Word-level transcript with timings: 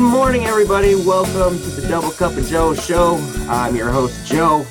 Good 0.00 0.12
morning, 0.12 0.46
everybody. 0.46 0.94
Welcome 0.94 1.58
to 1.58 1.70
the 1.78 1.86
Double 1.86 2.10
Cup 2.10 2.34
of 2.34 2.46
Joe 2.46 2.72
show. 2.72 3.16
I'm 3.50 3.76
your 3.76 3.90
host, 3.90 4.26
Joe. 4.26 4.64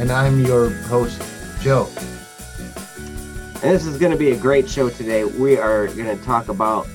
And 0.00 0.10
I'm 0.10 0.44
your 0.44 0.70
host, 0.70 1.22
Joe. 1.62 1.88
And 3.62 3.72
this 3.72 3.86
is 3.86 3.96
going 3.98 4.10
to 4.10 4.18
be 4.18 4.32
a 4.32 4.36
great 4.36 4.68
show 4.68 4.90
today. 4.90 5.22
We 5.24 5.56
are 5.58 5.86
going 5.86 6.18
to 6.18 6.24
talk 6.24 6.48
about 6.48 6.88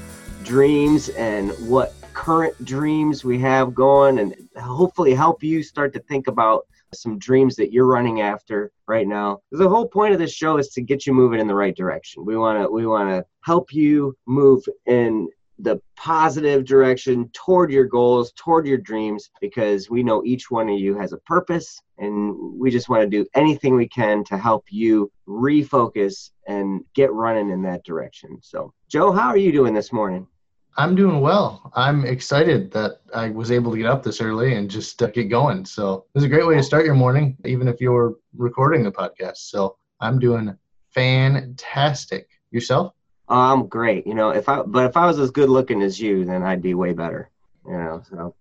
dreams 0.44 1.07
and 1.07 1.52
what 1.70 1.94
current 2.13 2.66
dreams 2.66 3.23
we 3.23 3.39
have 3.39 3.73
going, 3.73 4.20
and 4.20 4.36
hopefully 4.57 5.14
help 5.14 5.41
you 5.41 5.64
start 5.64 5.93
to 5.93 6.00
think 6.02 6.27
about 6.27 6.68
some 6.93 7.18
dreams 7.18 7.55
that 7.55 7.71
you're 7.71 7.88
running 7.88 8.20
after 8.20 8.73
right 8.89 9.07
now. 9.07 9.39
The 9.54 9.70
whole 9.70 9.88
point 9.88 10.11
of 10.11 10.20
this 10.20 10.34
show 10.34 10.58
is 10.58 10.67
to 10.72 10.81
get 10.81 11.08
you 11.08 11.14
moving 11.14 11.39
in 11.39 11.48
the 11.48 11.55
right 11.55 11.77
direction. 11.77 12.25
We 12.25 12.36
want 12.36 12.61
to 12.61 12.70
we 12.70 12.86
want 12.86 13.09
to 13.09 13.25
help 13.39 13.72
you 13.72 14.17
move 14.27 14.66
in 14.86 15.30
the 15.63 15.80
positive 15.95 16.66
direction 16.66 17.30
toward 17.34 17.72
your 17.72 17.85
goals, 17.85 18.34
toward 18.35 18.67
your 18.67 18.77
dreams, 18.77 19.30
because 19.41 19.89
we 19.89 20.03
know 20.03 20.23
each 20.26 20.52
one 20.52 20.70
of 20.70 20.77
you 20.77 20.98
has 20.98 21.13
a 21.13 21.17
purpose 21.20 21.81
and 21.98 22.36
we 22.59 22.70
just 22.70 22.89
want 22.89 23.02
to 23.02 23.09
do 23.09 23.26
anything 23.36 23.76
we 23.76 23.88
can 23.88 24.23
to 24.26 24.38
help 24.38 24.66
you 24.70 25.12
refocus 25.27 26.31
and 26.48 26.81
get 26.94 27.13
running 27.13 27.49
in 27.49 27.62
that 27.63 27.84
direction. 27.86 28.38
So, 28.41 28.73
Joe, 28.89 29.12
how 29.12 29.30
are 29.30 29.38
you 29.38 29.52
doing 29.52 29.73
this 29.73 29.94
morning? 29.94 30.27
I'm 30.76 30.95
doing 30.95 31.22
well. 31.22 31.72
I'm 31.75 32.03
excited 32.03 32.72
that 32.72 33.02
I 33.14 33.30
was 33.30 33.52
able 33.52 33.72
to 33.72 33.77
get 33.77 33.86
up 33.86 34.03
this 34.03 34.22
early 34.22 34.55
and 34.55 34.70
just 34.70 35.02
uh, 35.02 35.08
get 35.08 35.30
going. 35.30 35.66
So, 35.66 36.05
this 36.14 36.22
is 36.22 36.25
a 36.25 36.30
great 36.30 36.48
way 36.48 36.55
to 36.55 36.64
start 36.64 36.86
your 36.86 36.95
morning, 36.95 37.38
even 37.45 37.67
if 37.67 37.80
you're 37.80 38.16
recording 38.36 38.84
the 38.84 38.91
podcast. 38.91 39.38
So, 39.38 39.77
I'm 40.02 40.20
doing 40.20 40.58
fantastic. 40.94 42.28
Yourself? 42.52 42.94
Oh, 43.29 43.39
I'm 43.39 43.67
great. 43.67 44.05
You 44.05 44.16
know, 44.16 44.29
if 44.29 44.49
I 44.49 44.61
but 44.61 44.85
if 44.85 44.97
I 44.97 45.05
was 45.05 45.19
as 45.19 45.31
good 45.31 45.49
looking 45.49 45.81
as 45.81 45.99
you, 45.99 46.25
then 46.25 46.43
I'd 46.43 46.61
be 46.61 46.73
way 46.73 46.93
better. 46.93 47.29
You 47.66 47.77
know, 47.77 48.03
so 48.09 48.35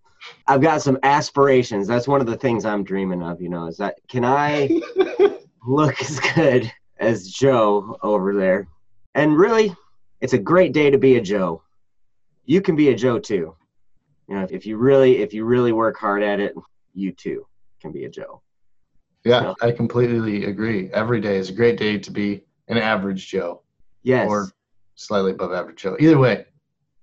I've 0.46 0.60
got 0.60 0.82
some 0.82 0.98
aspirations. 1.02 1.86
That's 1.86 2.08
one 2.08 2.20
of 2.20 2.26
the 2.26 2.36
things 2.36 2.64
I'm 2.64 2.84
dreaming 2.84 3.22
of. 3.22 3.40
You 3.40 3.48
know, 3.48 3.66
is 3.66 3.76
that 3.76 3.96
can 4.08 4.24
I 4.24 4.80
look 5.66 6.00
as 6.00 6.18
good 6.18 6.72
as 6.98 7.28
Joe 7.28 7.96
over 8.02 8.34
there? 8.34 8.66
And 9.14 9.36
really, 9.36 9.74
it's 10.20 10.32
a 10.32 10.38
great 10.38 10.72
day 10.72 10.90
to 10.90 10.98
be 10.98 11.16
a 11.16 11.20
Joe. 11.20 11.62
You 12.44 12.60
can 12.60 12.74
be 12.74 12.88
a 12.90 12.94
Joe 12.94 13.18
too. 13.18 13.54
You 14.28 14.36
know, 14.36 14.42
if, 14.42 14.52
if 14.52 14.66
you 14.66 14.76
really 14.76 15.18
if 15.18 15.32
you 15.32 15.44
really 15.44 15.72
work 15.72 15.96
hard 15.96 16.22
at 16.22 16.40
it, 16.40 16.54
you 16.94 17.12
too 17.12 17.46
can 17.80 17.92
be 17.92 18.04
a 18.04 18.10
Joe. 18.10 18.42
Yeah, 19.24 19.38
you 19.38 19.46
know? 19.46 19.56
I 19.62 19.70
completely 19.70 20.46
agree. 20.46 20.90
Every 20.92 21.20
day 21.20 21.36
is 21.36 21.50
a 21.50 21.52
great 21.52 21.78
day 21.78 21.98
to 21.98 22.10
be 22.10 22.42
an 22.68 22.78
average 22.78 23.28
Joe. 23.28 23.62
Yes. 24.02 24.28
Or 24.28 24.50
slightly 24.94 25.32
above 25.32 25.52
average 25.52 25.82
Joe. 25.82 25.96
Either 25.98 26.18
way, 26.18 26.46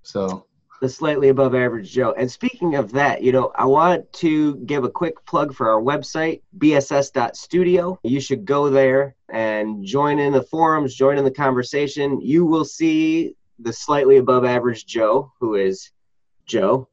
so 0.04 0.46
the 0.80 0.90
slightly 0.90 1.30
above 1.30 1.56
average 1.56 1.92
Joe. 1.92 2.14
And 2.18 2.32
speaking 2.32 2.76
of 2.76 2.92
that, 2.94 3.22
you 3.22 3.32
know, 3.32 3.52
I 3.56 3.66
want 3.66 4.12
to 4.14 4.56
give 4.58 4.84
a 4.84 4.90
quick 4.90 5.26
plug 5.26 5.54
for 5.54 5.70
our 5.70 5.82
website, 5.82 6.42
bss.studio. 6.58 8.00
You 8.04 8.22
should 8.22 8.46
go 8.46 8.70
there 8.70 9.16
and 9.30 9.84
join 9.84 10.20
in 10.20 10.34
the 10.34 10.44
forums, 10.44 10.96
join 10.96 11.18
in 11.18 11.24
the 11.24 11.32
conversation. 11.32 12.22
You 12.22 12.46
will 12.46 12.66
see 12.66 13.36
the 13.60 13.74
slightly 13.74 14.18
above 14.18 14.46
average 14.46 14.86
Joe, 14.86 15.34
who 15.40 15.56
is 15.56 15.92
Joe. 16.46 16.88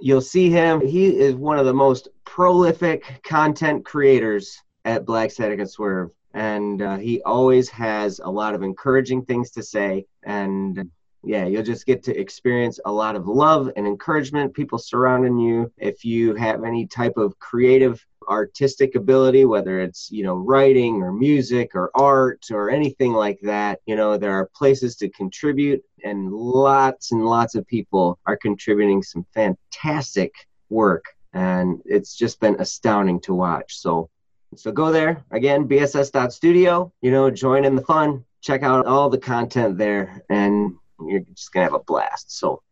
You'll 0.00 0.20
see 0.20 0.50
him. 0.50 0.80
He 0.80 1.16
is 1.16 1.34
one 1.34 1.58
of 1.58 1.66
the 1.66 1.72
most 1.72 2.08
prolific 2.24 3.22
content 3.22 3.84
creators 3.84 4.60
at 4.84 5.06
Black 5.06 5.30
Static 5.30 5.60
and 5.60 5.70
Swerve 5.70 6.10
and 6.34 6.82
uh, 6.82 6.96
he 6.96 7.22
always 7.22 7.70
has 7.70 8.20
a 8.22 8.30
lot 8.30 8.54
of 8.54 8.62
encouraging 8.62 9.24
things 9.24 9.50
to 9.52 9.62
say. 9.62 10.04
And 10.24 10.90
yeah 11.26 11.46
you'll 11.46 11.62
just 11.62 11.86
get 11.86 12.02
to 12.02 12.16
experience 12.16 12.78
a 12.84 12.92
lot 12.92 13.16
of 13.16 13.26
love 13.26 13.70
and 13.76 13.86
encouragement 13.86 14.54
people 14.54 14.78
surrounding 14.78 15.38
you. 15.38 15.72
If 15.78 16.04
you 16.04 16.34
have 16.34 16.64
any 16.64 16.86
type 16.86 17.16
of 17.16 17.38
creative 17.38 18.04
artistic 18.26 18.94
ability 18.94 19.44
whether 19.44 19.80
it's 19.80 20.10
you 20.10 20.22
know 20.22 20.34
writing 20.34 21.02
or 21.02 21.12
music 21.12 21.74
or 21.74 21.90
art 21.94 22.46
or 22.50 22.70
anything 22.70 23.12
like 23.12 23.38
that 23.42 23.80
you 23.84 23.94
know 23.96 24.16
there 24.16 24.32
are 24.32 24.50
places 24.54 24.96
to 24.96 25.08
contribute. 25.08 25.82
And 26.04 26.32
lots 26.32 27.12
and 27.12 27.24
lots 27.24 27.54
of 27.54 27.66
people 27.66 28.18
are 28.26 28.36
contributing 28.36 29.02
some 29.02 29.24
fantastic 29.32 30.32
work. 30.68 31.04
And 31.32 31.80
it's 31.84 32.14
just 32.14 32.38
been 32.40 32.56
astounding 32.60 33.20
to 33.22 33.34
watch. 33.34 33.76
So 33.78 34.10
so 34.56 34.72
go 34.72 34.90
there 34.92 35.24
again, 35.30 35.68
bss.studio, 35.68 36.92
you 37.00 37.10
know, 37.10 37.30
join 37.30 37.64
in 37.64 37.74
the 37.74 37.82
fun, 37.82 38.24
check 38.40 38.62
out 38.62 38.86
all 38.86 39.08
the 39.08 39.18
content 39.18 39.78
there, 39.78 40.22
and 40.30 40.74
you're 41.06 41.20
just 41.20 41.52
gonna 41.52 41.64
have 41.64 41.74
a 41.74 41.80
blast. 41.80 42.38
So 42.38 42.62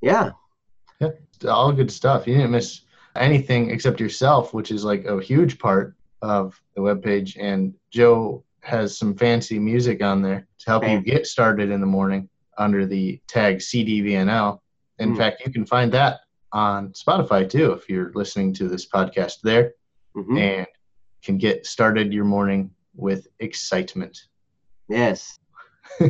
yeah. 0.00 0.30
Yeah, 1.00 1.10
all 1.48 1.72
good 1.72 1.90
stuff. 1.90 2.26
You 2.26 2.34
didn't 2.34 2.50
miss 2.50 2.82
anything 3.16 3.70
except 3.70 4.00
yourself, 4.00 4.52
which 4.52 4.70
is 4.70 4.84
like 4.84 5.04
a 5.04 5.20
huge 5.20 5.58
part 5.58 5.94
of 6.20 6.60
the 6.74 6.82
webpage. 6.82 7.36
And 7.40 7.74
Joe 7.90 8.44
has 8.60 8.96
some 8.96 9.16
fancy 9.16 9.58
music 9.58 10.02
on 10.02 10.22
there 10.22 10.46
to 10.58 10.66
help 10.66 10.88
you 10.88 11.00
get 11.00 11.26
started 11.26 11.70
in 11.70 11.80
the 11.80 11.86
morning 11.86 12.28
under 12.58 12.86
the 12.86 13.20
tag 13.26 13.58
CDVNL. 13.58 14.60
In 14.98 15.14
mm. 15.14 15.16
fact, 15.16 15.42
you 15.44 15.52
can 15.52 15.66
find 15.66 15.90
that 15.92 16.20
on 16.52 16.90
Spotify 16.90 17.48
too 17.48 17.72
if 17.72 17.88
you're 17.88 18.12
listening 18.14 18.52
to 18.54 18.68
this 18.68 18.86
podcast 18.88 19.40
there. 19.42 19.72
Mm-hmm. 20.16 20.38
And 20.38 20.66
can 21.22 21.38
get 21.38 21.66
started 21.66 22.12
your 22.12 22.24
morning 22.24 22.70
with 22.94 23.28
excitement. 23.38 24.26
Yes. 24.88 25.38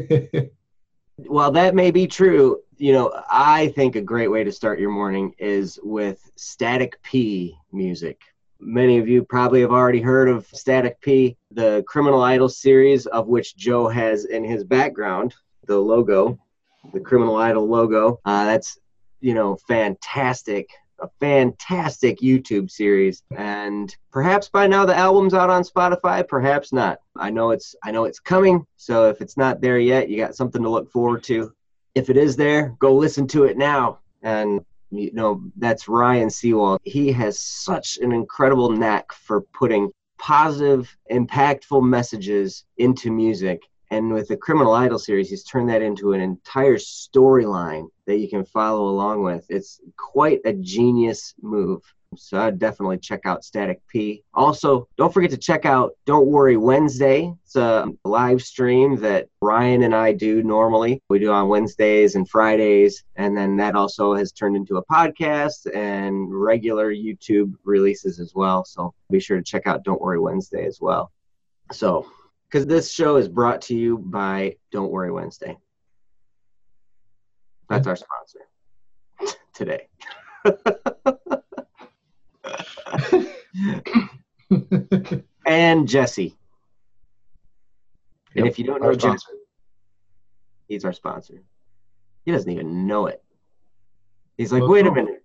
well, 1.19 1.51
that 1.53 1.75
may 1.75 1.91
be 1.91 2.07
true. 2.07 2.61
You 2.79 2.93
know, 2.93 3.23
I 3.31 3.69
think 3.69 3.97
a 3.97 4.01
great 4.01 4.29
way 4.29 4.45
to 4.45 4.53
start 4.53 4.81
your 4.81 4.91
morning 4.91 5.35
is 5.39 5.79
with 5.83 6.31
Static 6.37 7.01
P 7.03 7.57
music. 7.73 8.21
Many 8.59 8.99
of 8.99 9.09
you 9.09 9.25
probably 9.25 9.61
have 9.61 9.73
already 9.73 10.01
heard 10.01 10.29
of 10.29 10.47
Static 10.47 11.01
P, 11.01 11.37
the 11.51 11.85
Criminal 11.87 12.23
Idol 12.23 12.49
series, 12.49 13.07
of 13.07 13.27
which 13.27 13.57
Joe 13.57 13.89
has 13.89 14.25
in 14.25 14.45
his 14.45 14.65
background 14.65 15.35
the 15.67 15.79
logo, 15.79 16.39
the 16.93 17.01
Criminal 17.01 17.37
Idol 17.37 17.69
logo. 17.69 18.21
Uh, 18.25 18.45
that's, 18.45 18.79
you 19.21 19.35
know, 19.35 19.57
fantastic 19.69 20.69
a 21.03 21.09
fantastic 21.21 22.21
YouTube 22.21 22.71
series, 22.71 23.23
and 23.37 23.95
perhaps 24.13 24.49
by 24.49 24.67
now 24.67 24.87
the 24.87 24.97
album's 24.97 25.35
out 25.35 25.51
on 25.51 25.65
Spotify. 25.65 26.27
Perhaps 26.27 26.73
not. 26.73 27.01
I 27.17 27.31
know 27.31 27.51
it's 27.51 27.75
I 27.83 27.91
know 27.91 28.05
it's 28.05 28.21
coming. 28.21 28.65
So 28.77 29.09
if 29.09 29.21
it's 29.21 29.37
not 29.37 29.61
there 29.61 29.79
yet, 29.79 30.09
you 30.09 30.17
got 30.17 30.37
something 30.37 30.63
to 30.63 30.71
look 30.71 30.91
forward 30.91 31.25
to. 31.25 31.53
If 31.95 32.09
it 32.09 32.17
is 32.17 32.37
there, 32.37 32.75
go 32.79 32.95
listen 32.95 33.27
to 33.29 33.45
it 33.45 33.59
now. 33.59 33.99
And 34.23 34.65
you 34.91 35.13
know 35.13 35.43
that's 35.57 35.89
Ryan 35.89 36.29
Seawald. 36.29 36.79
He 36.85 37.13
has 37.13 37.39
such 37.41 37.99
an 37.99 38.13
incredible 38.13 38.71
knack 38.71 39.13
for 39.13 39.41
putting 39.41 39.91
positive, 40.19 40.97
impactful 41.11 41.83
messages 41.83 42.65
into 42.77 43.11
music 43.11 43.63
and 43.93 44.11
with 44.11 44.29
the 44.29 44.39
Criminal 44.39 44.73
Idol 44.73 44.99
series, 44.99 45.29
he's 45.29 45.45
turned 45.45 45.69
that 45.69 45.83
into 45.83 46.15
an 46.15 46.23
entire 46.23 46.77
storyline 46.77 47.89
that 48.07 48.17
you 48.17 48.29
can 48.29 48.43
follow 48.43 48.89
along 48.89 49.23
with. 49.23 49.45
It's 49.51 49.83
quite 49.99 50.41
a 50.47 50.55
genius 50.55 51.35
move. 51.43 51.83
So 52.17 52.39
I'd 52.39 52.59
definitely 52.59 52.97
check 52.97 53.21
out 53.27 53.45
Static 53.45 53.83
P. 53.89 54.25
Also, 54.33 54.89
don't 54.97 55.13
forget 55.13 55.31
to 55.33 55.37
check 55.37 55.67
out 55.67 55.93
Don't 56.07 56.27
Worry 56.27 56.57
Wednesday. 56.57 57.35
It's 57.45 57.57
a 57.57 57.87
live 58.07 58.41
stream 58.41 58.97
that 59.01 59.29
Ryan 59.43 59.83
and 59.83 59.95
I 59.95 60.13
do 60.13 60.43
normally. 60.43 61.03
We 61.11 61.19
do 61.19 61.31
on 61.31 61.49
Wednesdays 61.49 62.15
and 62.15 62.27
Fridays. 62.27 63.05
And 63.17 63.37
then 63.37 63.59
that 63.59 63.77
also 63.77 64.15
has 64.15 64.33
turned 64.33 64.57
into 64.57 64.79
a 64.79 64.85
podcast 64.87 65.67
and 65.75 66.29
regular 66.33 66.95
YouTube 66.95 67.53
releases 67.63 68.21
as 68.21 68.33
well. 68.35 68.65
So 68.65 68.95
be 69.11 69.21
sure 69.21 69.37
to 69.37 69.45
check 69.45 69.67
out 69.67 69.85
Don't 69.85 70.01
Worry 70.01 70.19
Wednesday 70.19 70.65
as 70.65 70.79
well. 70.81 71.13
So 71.73 72.07
because 72.53 72.67
this 72.67 72.93
show 72.93 73.17
is 73.17 73.29
brought 73.29 73.63
to 73.63 73.75
you 73.75 73.97
by 73.97 74.57
Don't 74.71 74.91
Worry 74.91 75.11
Wednesday. 75.11 75.57
That's 77.71 77.87
our 77.87 77.97
sponsor 77.97 78.41
today. 79.55 79.89
and 85.47 85.89
Jesse. 85.89 86.37
Yep, 88.35 88.37
and 88.37 88.47
if 88.47 88.59
you 88.59 88.67
don't 88.67 88.83
know 88.83 88.95
Jesse, 88.95 89.25
he's 90.69 90.85
our 90.85 90.93
sponsor. 90.93 91.43
He 92.27 92.33
doesn't 92.33 92.51
even 92.51 92.87
know 92.87 93.07
it. 93.07 93.25
He's 94.37 94.53
like, 94.53 94.67
wait 94.67 94.87
a 94.87 94.93
minute. 94.93 95.25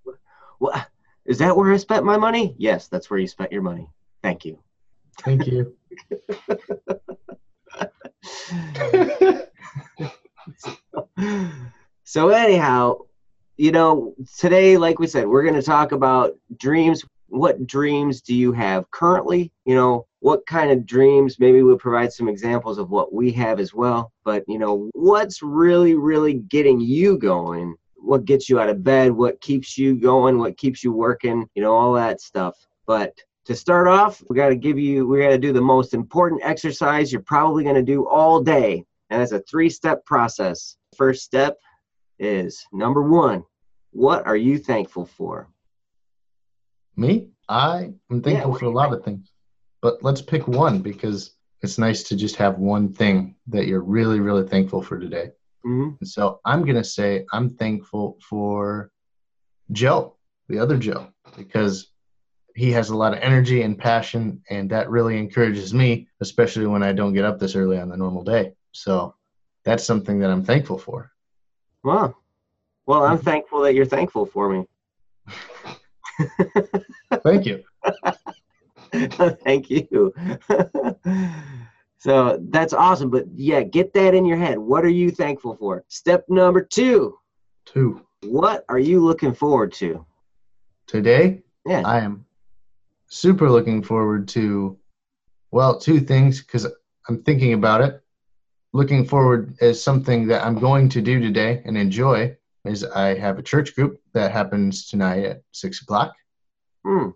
What 0.60 0.88
is 1.26 1.40
that 1.40 1.58
where 1.58 1.74
I 1.74 1.78
spent 1.78 2.06
my 2.06 2.16
money? 2.16 2.56
Yes, 2.58 2.88
that's 2.88 3.10
where 3.10 3.20
you 3.20 3.28
spent 3.28 3.52
your 3.52 3.62
money. 3.62 3.90
Thank 4.24 4.46
you. 4.46 4.60
Thank 5.24 5.46
you. 5.48 5.76
so 12.04 12.30
anyhow, 12.30 12.98
you 13.58 13.72
know, 13.72 14.16
today, 14.38 14.78
like 14.78 15.00
we 15.00 15.08
said, 15.08 15.28
we're 15.28 15.44
going 15.44 15.56
to 15.56 15.62
talk 15.62 15.92
about 15.92 16.38
dreams. 16.58 17.04
What 17.30 17.68
dreams 17.68 18.22
do 18.22 18.34
you 18.36 18.54
have 18.54 18.90
currently? 18.92 19.52
You 19.66 19.76
know, 19.76 20.08
what 20.20 20.46
kind 20.46 20.72
of 20.72 20.86
dreams? 20.86 21.40
Maybe 21.40 21.64
we'll 21.64 21.78
provide 21.78 22.14
some 22.14 22.30
examples 22.30 22.78
of 22.78 22.90
what 22.90 23.14
we 23.14 23.34
have 23.34 23.60
as 23.60 23.74
well. 23.74 24.14
But, 24.24 24.46
you 24.48 24.60
know, 24.60 24.90
what's 24.94 25.42
really, 25.42 25.96
really 25.96 26.36
getting 26.36 26.80
you 26.80 27.18
going 27.18 27.76
what 28.08 28.26
gets 28.26 28.50
you 28.50 28.60
out 28.60 28.70
of 28.70 28.84
bed, 28.84 29.12
what 29.12 29.42
keeps 29.42 29.78
you 29.78 29.96
going, 29.96 30.38
what 30.38 30.58
keeps 30.58 30.84
you 30.84 30.94
working, 30.94 31.48
you 31.56 31.62
know, 31.62 31.74
all 31.74 31.94
that 31.94 32.22
stuff. 32.22 32.56
But 32.86 33.14
to 33.48 33.56
start 33.56 33.88
off, 33.88 34.22
we 34.30 34.36
got 34.36 34.50
to 34.50 34.56
give 34.56 34.78
you, 34.78 35.08
we 35.08 35.20
got 35.20 35.30
to 35.30 35.38
do 35.38 35.54
the 35.54 35.62
most 35.62 35.94
important 35.94 36.42
exercise 36.44 37.12
you're 37.12 37.22
probably 37.22 37.64
going 37.64 37.76
to 37.76 37.82
do 37.82 38.08
all 38.08 38.42
day. 38.42 38.84
And 39.10 39.22
it's 39.22 39.32
a 39.32 39.40
three 39.40 39.70
step 39.70 40.06
process. 40.06 40.76
First 40.98 41.24
step 41.24 41.58
is 42.20 42.66
number 42.74 43.02
one, 43.02 43.44
what 43.92 44.28
are 44.28 44.36
you 44.36 44.58
thankful 44.58 45.06
for? 45.06 45.48
Me? 46.98 47.30
I 47.48 47.94
am 48.12 48.22
thankful 48.22 48.52
yeah, 48.52 48.58
for 48.58 48.66
a 48.66 48.70
lot 48.70 48.92
of 48.92 49.06
things. 49.06 49.32
But 49.82 50.04
let's 50.04 50.22
pick 50.22 50.46
one 50.48 50.80
because 50.80 51.32
it's 51.62 51.78
nice 51.78 52.04
to 52.04 52.18
just 52.18 52.36
have 52.36 52.58
one 52.58 52.92
thing 52.92 53.36
that 53.48 53.68
you're 53.68 53.82
really, 53.82 54.20
really 54.20 54.46
thankful 54.46 54.82
for 54.82 55.00
today. 55.00 55.32
Mm-hmm. 55.66 55.96
And 56.02 56.10
so 56.10 56.42
I'm 56.44 56.64
going 56.64 56.76
to 56.76 56.84
say 56.84 57.26
I'm 57.32 57.50
thankful 57.50 58.18
for 58.22 58.92
Joe, 59.72 60.18
the 60.50 60.60
other 60.60 60.78
Joe, 60.78 61.08
because 61.38 61.92
he 62.58 62.72
has 62.72 62.90
a 62.90 62.98
lot 62.98 63.14
of 63.14 63.20
energy 63.20 63.62
and 63.62 63.78
passion, 63.78 64.42
and 64.50 64.68
that 64.72 64.90
really 64.90 65.20
encourages 65.20 65.76
me, 65.76 66.08
especially 66.22 66.66
when 66.66 66.82
I 66.82 66.92
don't 66.92 67.14
get 67.14 67.24
up 67.24 67.38
this 67.38 67.56
early 67.56 67.78
on 67.80 67.88
the 67.88 67.96
normal 67.96 68.24
day. 68.24 68.54
So 68.72 69.14
that's 69.64 69.84
something 69.84 70.18
that 70.20 70.32
I'm 70.32 70.44
thankful 70.44 70.80
for. 70.80 71.12
Wow. 71.84 72.16
Well, 72.88 73.04
I'm 73.04 73.18
mm-hmm. 73.18 73.26
thankful 73.26 73.62
that 73.62 73.76
you're 73.76 73.86
thankful 73.86 74.26
for 74.26 74.50
me. 74.50 74.66
Thank 77.24 77.46
you. 77.46 77.64
Thank 78.92 79.70
you. 79.70 80.12
so 82.00 82.40
that's 82.50 82.74
awesome. 82.74 83.12
But 83.12 83.26
yeah, 83.36 83.62
get 83.62 83.94
that 83.94 84.16
in 84.16 84.26
your 84.26 84.38
head. 84.38 84.58
What 84.58 84.84
are 84.84 84.90
you 84.90 85.12
thankful 85.12 85.56
for? 85.58 85.84
Step 85.90 86.26
number 86.28 86.64
two. 86.64 87.20
Two. 87.68 88.02
What 88.24 88.66
are 88.68 88.80
you 88.80 89.06
looking 89.06 89.36
forward 89.36 89.74
to? 89.74 90.04
Today? 90.88 91.44
Yeah. 91.64 91.84
I 91.86 92.00
am 92.00 92.26
super 93.08 93.50
looking 93.50 93.82
forward 93.84 94.28
to, 94.30 94.78
well, 95.52 95.80
two 95.80 96.00
things 96.00 96.42
because 96.42 96.68
I'm 97.08 97.24
thinking 97.24 97.54
about 97.54 97.82
it. 97.82 98.02
Looking 98.74 99.06
forward 99.06 99.56
as 99.62 99.82
something 99.82 100.28
that 100.28 100.46
I'm 100.46 100.60
going 100.60 100.90
to 100.90 101.02
do 101.02 101.20
today 101.20 101.62
and 101.66 101.78
enjoy 101.78 102.36
is 102.66 102.84
I 102.84 103.18
have 103.18 103.40
a 103.40 103.44
church 103.44 103.76
group 103.76 104.02
that 104.14 104.32
happens 104.32 104.88
tonight 104.88 105.24
at 105.24 105.42
six 105.52 105.82
o'clock. 105.82 106.14
Hmm. 106.86 107.10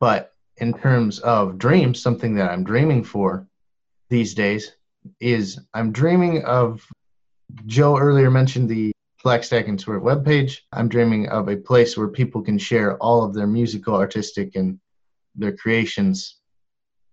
But 0.00 0.32
in 0.56 0.72
terms 0.72 1.18
of 1.20 1.58
dreams, 1.58 2.02
something 2.02 2.34
that 2.36 2.50
I'm 2.50 2.64
dreaming 2.64 3.04
for 3.04 3.46
these 4.08 4.34
days 4.34 4.72
is 5.20 5.60
I'm 5.74 5.92
dreaming 5.92 6.44
of 6.44 6.86
Joe 7.66 7.98
earlier 7.98 8.30
mentioned 8.30 8.68
the 8.68 8.91
Black 9.22 9.44
Static 9.44 9.68
and 9.68 9.80
Swerve 9.80 10.02
webpage. 10.02 10.58
I'm 10.72 10.88
dreaming 10.88 11.28
of 11.28 11.48
a 11.48 11.56
place 11.56 11.96
where 11.96 12.08
people 12.08 12.42
can 12.42 12.58
share 12.58 12.96
all 12.98 13.22
of 13.22 13.34
their 13.34 13.46
musical, 13.46 13.94
artistic, 13.94 14.56
and 14.56 14.78
their 15.34 15.56
creations 15.56 16.40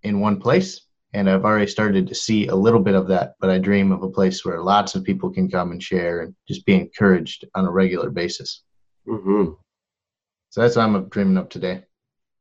in 0.03 0.19
one 0.19 0.39
place. 0.39 0.81
And 1.13 1.29
I've 1.29 1.45
already 1.45 1.67
started 1.67 2.07
to 2.07 2.15
see 2.15 2.47
a 2.47 2.55
little 2.55 2.79
bit 2.79 2.95
of 2.95 3.07
that, 3.07 3.35
but 3.39 3.49
I 3.49 3.57
dream 3.57 3.91
of 3.91 4.03
a 4.03 4.09
place 4.09 4.43
where 4.43 4.61
lots 4.61 4.95
of 4.95 5.03
people 5.03 5.29
can 5.29 5.49
come 5.49 5.71
and 5.71 5.81
share 5.81 6.21
and 6.21 6.35
just 6.47 6.65
be 6.65 6.75
encouraged 6.75 7.45
on 7.55 7.65
a 7.65 7.71
regular 7.71 8.09
basis. 8.09 8.63
Mm-hmm. 9.07 9.53
So 10.49 10.61
that's 10.61 10.75
what 10.75 10.83
I'm 10.83 11.09
dreaming 11.09 11.37
of 11.37 11.49
today. 11.49 11.83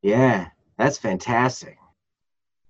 Yeah, 0.03 0.49
that's 0.77 0.99
fantastic. 0.99 1.77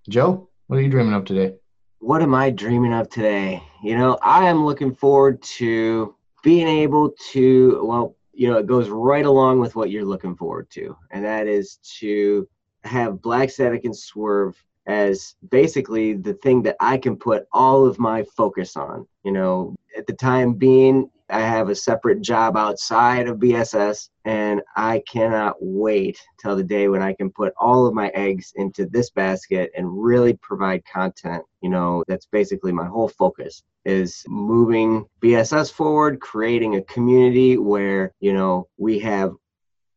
Joe, 0.09 0.49
what 0.67 0.79
are 0.79 0.81
you 0.81 0.89
dreaming 0.89 1.13
of 1.13 1.25
today? 1.25 1.55
What 1.99 2.21
am 2.21 2.33
I 2.33 2.49
dreaming 2.49 2.93
of 2.93 3.09
today? 3.09 3.61
You 3.83 3.97
know, 3.97 4.17
I 4.21 4.45
am 4.45 4.65
looking 4.65 4.95
forward 4.95 5.41
to 5.43 6.15
being 6.43 6.67
able 6.67 7.13
to, 7.31 7.83
well, 7.83 8.15
you 8.33 8.49
know, 8.49 8.57
it 8.57 8.67
goes 8.67 8.89
right 8.89 9.25
along 9.25 9.59
with 9.59 9.75
what 9.75 9.89
you're 9.89 10.05
looking 10.05 10.35
forward 10.35 10.69
to, 10.71 10.95
and 11.11 11.25
that 11.25 11.47
is 11.47 11.77
to 11.99 12.47
have 12.83 13.21
Black 13.21 13.49
Static 13.49 13.83
and 13.83 13.95
Swerve 13.95 14.55
as 14.87 15.35
basically 15.51 16.13
the 16.13 16.33
thing 16.35 16.63
that 16.63 16.77
I 16.79 16.97
can 16.97 17.15
put 17.15 17.47
all 17.51 17.85
of 17.85 17.99
my 17.99 18.23
focus 18.35 18.77
on. 18.77 19.07
You 19.23 19.33
know, 19.33 19.75
at 19.97 20.07
the 20.07 20.13
time 20.13 20.53
being, 20.53 21.09
I 21.29 21.41
have 21.41 21.69
a 21.69 21.75
separate 21.75 22.21
job 22.21 22.57
outside 22.57 23.27
of 23.27 23.37
BSS, 23.37 24.09
and 24.25 24.61
I 24.75 25.03
cannot 25.07 25.55
wait 25.59 26.19
till 26.39 26.55
the 26.55 26.63
day 26.63 26.87
when 26.87 27.01
I 27.01 27.13
can 27.13 27.29
put 27.29 27.53
all 27.59 27.85
of 27.85 27.93
my 27.93 28.09
eggs 28.09 28.53
into 28.55 28.85
this 28.85 29.09
basket 29.09 29.71
and 29.75 30.03
really 30.03 30.33
provide 30.41 30.83
content. 30.85 31.43
You 31.61 31.69
know, 31.69 32.03
that's 32.07 32.25
basically 32.25 32.71
my 32.71 32.85
whole 32.85 33.09
focus 33.09 33.63
is 33.85 34.23
moving 34.27 35.05
BSS 35.21 35.71
forward, 35.71 36.19
creating 36.19 36.75
a 36.75 36.81
community 36.83 37.57
where, 37.57 38.13
you 38.19 38.33
know, 38.33 38.67
we 38.77 38.99
have 38.99 39.33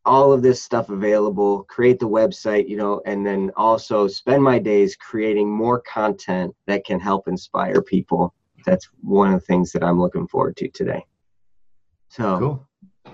all 0.04 0.32
of 0.32 0.42
this 0.42 0.62
stuff 0.62 0.88
available, 0.88 1.64
create 1.64 1.98
the 1.98 2.08
website, 2.08 2.68
you 2.68 2.76
know, 2.76 3.00
and 3.06 3.24
then 3.24 3.50
also 3.56 4.08
spend 4.08 4.42
my 4.42 4.58
days 4.58 4.96
creating 4.96 5.48
more 5.48 5.80
content 5.80 6.54
that 6.66 6.84
can 6.84 6.98
help 6.98 7.28
inspire 7.28 7.82
people. 7.82 8.34
That's 8.66 8.88
one 9.00 9.32
of 9.32 9.40
the 9.40 9.46
things 9.46 9.72
that 9.72 9.84
I'm 9.84 10.00
looking 10.00 10.26
forward 10.26 10.56
to 10.58 10.68
today. 10.68 11.04
So 12.12 12.38
cool. 12.38 12.68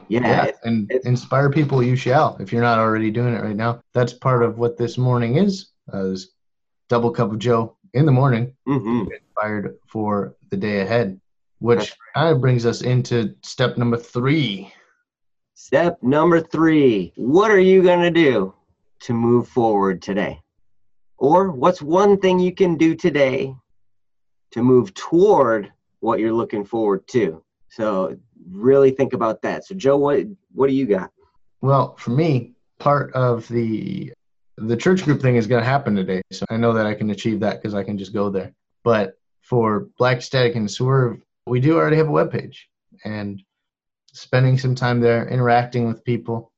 Yeah, 0.09 0.21
yeah 0.27 0.45
it, 0.47 0.57
and 0.65 0.91
inspire 1.05 1.51
people 1.51 1.85
you 1.85 1.95
shall. 1.95 2.37
If 2.41 2.53
you're 2.53 2.63
not 2.63 2.81
already 2.81 3.13
doing 3.13 3.33
it 3.33 3.43
right 3.43 3.55
now, 3.55 3.81
that's 3.95 4.13
part 4.13 4.43
of 4.43 4.59
what 4.59 4.77
this 4.77 4.99
morning 4.99 5.37
is. 5.37 5.69
Uh, 5.95 6.07
is 6.07 6.35
double 6.89 7.13
cup 7.13 7.31
of 7.31 7.39
Joe 7.39 7.77
in 7.95 8.07
the 8.07 8.13
morning, 8.13 8.53
mm-hmm. 8.67 9.09
inspired 9.13 9.79
for 9.87 10.35
the 10.51 10.57
day 10.57 10.81
ahead, 10.81 11.21
which 11.61 11.95
kind 12.17 12.35
of 12.35 12.41
brings 12.41 12.67
us 12.67 12.83
into 12.83 13.37
step 13.43 13.79
number 13.79 13.97
three. 13.97 14.73
Step 15.55 16.03
number 16.03 16.41
three. 16.41 17.13
What 17.15 17.53
are 17.53 17.61
you 17.61 17.85
going 17.85 18.01
to 18.03 18.11
do 18.11 18.53
to 19.01 19.13
move 19.13 19.47
forward 19.47 20.03
today? 20.03 20.41
Or 21.19 21.53
what's 21.53 21.81
one 21.81 22.19
thing 22.19 22.41
you 22.41 22.53
can 22.53 22.77
do 22.77 22.97
today 22.97 23.55
to 24.51 24.63
move 24.63 24.93
toward 24.95 25.73
what 26.01 26.19
you're 26.19 26.33
looking 26.33 26.65
forward 26.65 27.07
to? 27.09 27.45
So 27.71 28.17
really 28.51 28.91
think 28.91 29.13
about 29.13 29.43
that. 29.43 29.65
So 29.65 29.75
Joe, 29.75 29.97
what 29.97 30.25
what 30.53 30.69
do 30.69 30.75
you 30.75 30.87
got? 30.87 31.11
Well, 31.61 31.97
for 31.97 32.11
me, 32.11 32.53
part 32.79 33.13
of 33.15 33.49
the 33.49 34.13
the 34.57 34.77
church 34.77 35.05
group 35.05 35.21
thing 35.21 35.37
is 35.37 35.47
going 35.47 35.63
to 35.63 35.69
happen 35.69 35.95
today. 35.95 36.23
So 36.33 36.45
I 36.51 36.57
know 36.57 36.73
that 36.73 36.87
I 36.87 36.95
can 36.95 37.11
achieve 37.11 37.41
that 37.41 37.61
because 37.61 37.75
I 37.75 37.85
can 37.85 37.97
just 37.97 38.13
go 38.13 38.29
there. 38.31 38.53
But 38.85 39.15
for 39.43 39.89
Black 39.99 40.21
Static 40.21 40.57
and 40.57 40.71
Swerve, 40.71 41.21
we 41.47 41.61
do 41.61 41.77
already 41.77 41.97
have 41.97 42.09
a 42.09 42.13
web 42.13 42.31
page, 42.31 42.69
and 43.05 43.43
spending 44.13 44.59
some 44.59 44.75
time 44.75 45.01
there 45.01 45.29
interacting 45.29 45.87
with 45.87 46.05
people 46.05 46.53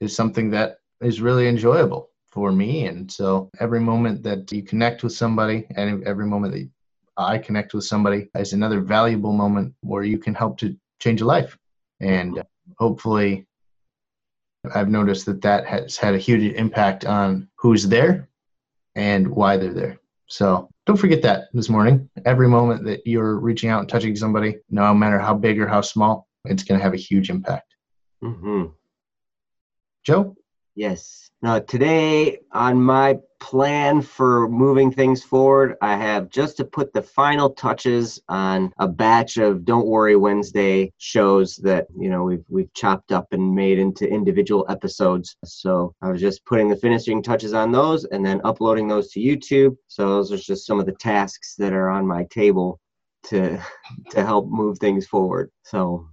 is 0.00 0.14
something 0.14 0.50
that 0.50 0.78
is 1.00 1.20
really 1.20 1.48
enjoyable 1.48 2.10
for 2.30 2.52
me. 2.52 2.86
And 2.86 3.10
so 3.10 3.50
every 3.60 3.80
moment 3.80 4.22
that 4.22 4.50
you 4.52 4.62
connect 4.62 5.02
with 5.02 5.12
somebody 5.12 5.66
and 5.76 6.04
every 6.04 6.26
moment 6.26 6.52
that 6.54 6.68
I 7.16 7.38
connect 7.38 7.72
with 7.72 7.84
somebody 7.84 8.28
is 8.36 8.52
another 8.52 8.80
valuable 8.80 9.32
moment 9.32 9.74
where 9.80 10.04
you 10.04 10.18
can 10.18 10.34
help 10.34 10.58
to 10.58 10.76
change 10.98 11.20
a 11.20 11.24
life. 11.24 11.56
And 12.00 12.42
hopefully, 12.78 13.46
I've 14.74 14.88
noticed 14.88 15.26
that 15.26 15.42
that 15.42 15.66
has 15.66 15.96
had 15.96 16.14
a 16.14 16.18
huge 16.18 16.52
impact 16.54 17.04
on 17.04 17.48
who's 17.56 17.86
there 17.86 18.28
and 18.94 19.28
why 19.28 19.56
they're 19.56 19.72
there. 19.72 19.98
So 20.28 20.68
don't 20.86 20.96
forget 20.96 21.22
that 21.22 21.44
this 21.52 21.68
morning. 21.68 22.08
Every 22.24 22.48
moment 22.48 22.84
that 22.84 23.06
you're 23.06 23.38
reaching 23.38 23.70
out 23.70 23.80
and 23.80 23.88
touching 23.88 24.16
somebody, 24.16 24.56
no 24.70 24.92
matter 24.94 25.18
how 25.18 25.34
big 25.34 25.60
or 25.60 25.68
how 25.68 25.80
small, 25.80 26.26
it's 26.44 26.64
going 26.64 26.78
to 26.78 26.84
have 26.84 26.94
a 26.94 26.98
huge 26.98 27.30
impact. 27.30 27.74
Mm-hmm. 28.22 28.72
Joe? 30.04 30.36
Yes. 30.74 31.30
Now, 31.42 31.58
today 31.58 32.38
on 32.52 32.80
my 32.80 33.18
plan 33.40 34.00
for 34.00 34.48
moving 34.48 34.90
things 34.90 35.22
forward, 35.22 35.76
I 35.82 35.94
have 35.96 36.30
just 36.30 36.56
to 36.56 36.64
put 36.64 36.92
the 36.92 37.02
final 37.02 37.50
touches 37.50 38.20
on 38.28 38.72
a 38.78 38.88
batch 38.88 39.36
of 39.36 39.64
Don't 39.64 39.86
Worry 39.86 40.16
Wednesday 40.16 40.92
shows 40.96 41.56
that 41.56 41.86
you 41.96 42.08
know 42.08 42.24
we've 42.24 42.44
we've 42.48 42.72
chopped 42.72 43.12
up 43.12 43.26
and 43.32 43.54
made 43.54 43.78
into 43.78 44.08
individual 44.08 44.64
episodes. 44.70 45.36
So 45.44 45.94
I 46.00 46.10
was 46.10 46.20
just 46.20 46.44
putting 46.46 46.68
the 46.68 46.76
finishing 46.76 47.22
touches 47.22 47.52
on 47.52 47.70
those 47.70 48.04
and 48.06 48.24
then 48.24 48.40
uploading 48.44 48.88
those 48.88 49.10
to 49.12 49.20
YouTube. 49.20 49.76
So 49.88 50.08
those 50.08 50.32
are 50.32 50.38
just 50.38 50.66
some 50.66 50.80
of 50.80 50.86
the 50.86 50.92
tasks 50.92 51.54
that 51.58 51.74
are 51.74 51.90
on 51.90 52.06
my 52.06 52.24
table 52.30 52.80
to 53.24 53.62
to 54.10 54.24
help 54.24 54.48
move 54.48 54.78
things 54.78 55.06
forward. 55.06 55.50
So 55.64 56.08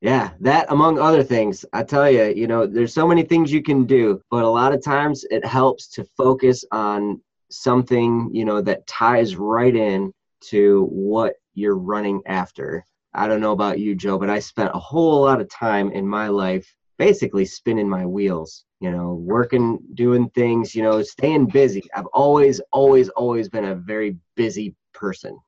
yeah, 0.00 0.30
that 0.40 0.66
among 0.70 0.98
other 0.98 1.24
things, 1.24 1.64
I 1.72 1.82
tell 1.82 2.10
you, 2.10 2.32
you 2.34 2.46
know, 2.46 2.66
there's 2.66 2.94
so 2.94 3.06
many 3.06 3.24
things 3.24 3.52
you 3.52 3.62
can 3.62 3.84
do, 3.84 4.20
but 4.30 4.44
a 4.44 4.48
lot 4.48 4.72
of 4.72 4.82
times 4.82 5.24
it 5.30 5.44
helps 5.44 5.88
to 5.88 6.04
focus 6.16 6.64
on 6.70 7.20
something, 7.50 8.30
you 8.32 8.44
know, 8.44 8.60
that 8.60 8.86
ties 8.86 9.34
right 9.36 9.74
in 9.74 10.12
to 10.40 10.84
what 10.90 11.34
you're 11.54 11.78
running 11.78 12.22
after. 12.26 12.84
I 13.14 13.26
don't 13.26 13.40
know 13.40 13.52
about 13.52 13.80
you, 13.80 13.96
Joe, 13.96 14.18
but 14.18 14.30
I 14.30 14.38
spent 14.38 14.70
a 14.72 14.78
whole 14.78 15.22
lot 15.22 15.40
of 15.40 15.48
time 15.48 15.90
in 15.90 16.06
my 16.06 16.28
life 16.28 16.72
basically 16.98 17.44
spinning 17.44 17.88
my 17.88 18.06
wheels, 18.06 18.64
you 18.80 18.90
know, 18.90 19.14
working, 19.14 19.78
doing 19.94 20.28
things, 20.30 20.74
you 20.74 20.82
know, 20.82 21.02
staying 21.02 21.46
busy. 21.46 21.82
I've 21.94 22.06
always, 22.06 22.60
always, 22.72 23.08
always 23.10 23.48
been 23.48 23.64
a 23.64 23.74
very 23.74 24.16
busy 24.36 24.76
person. 24.92 25.38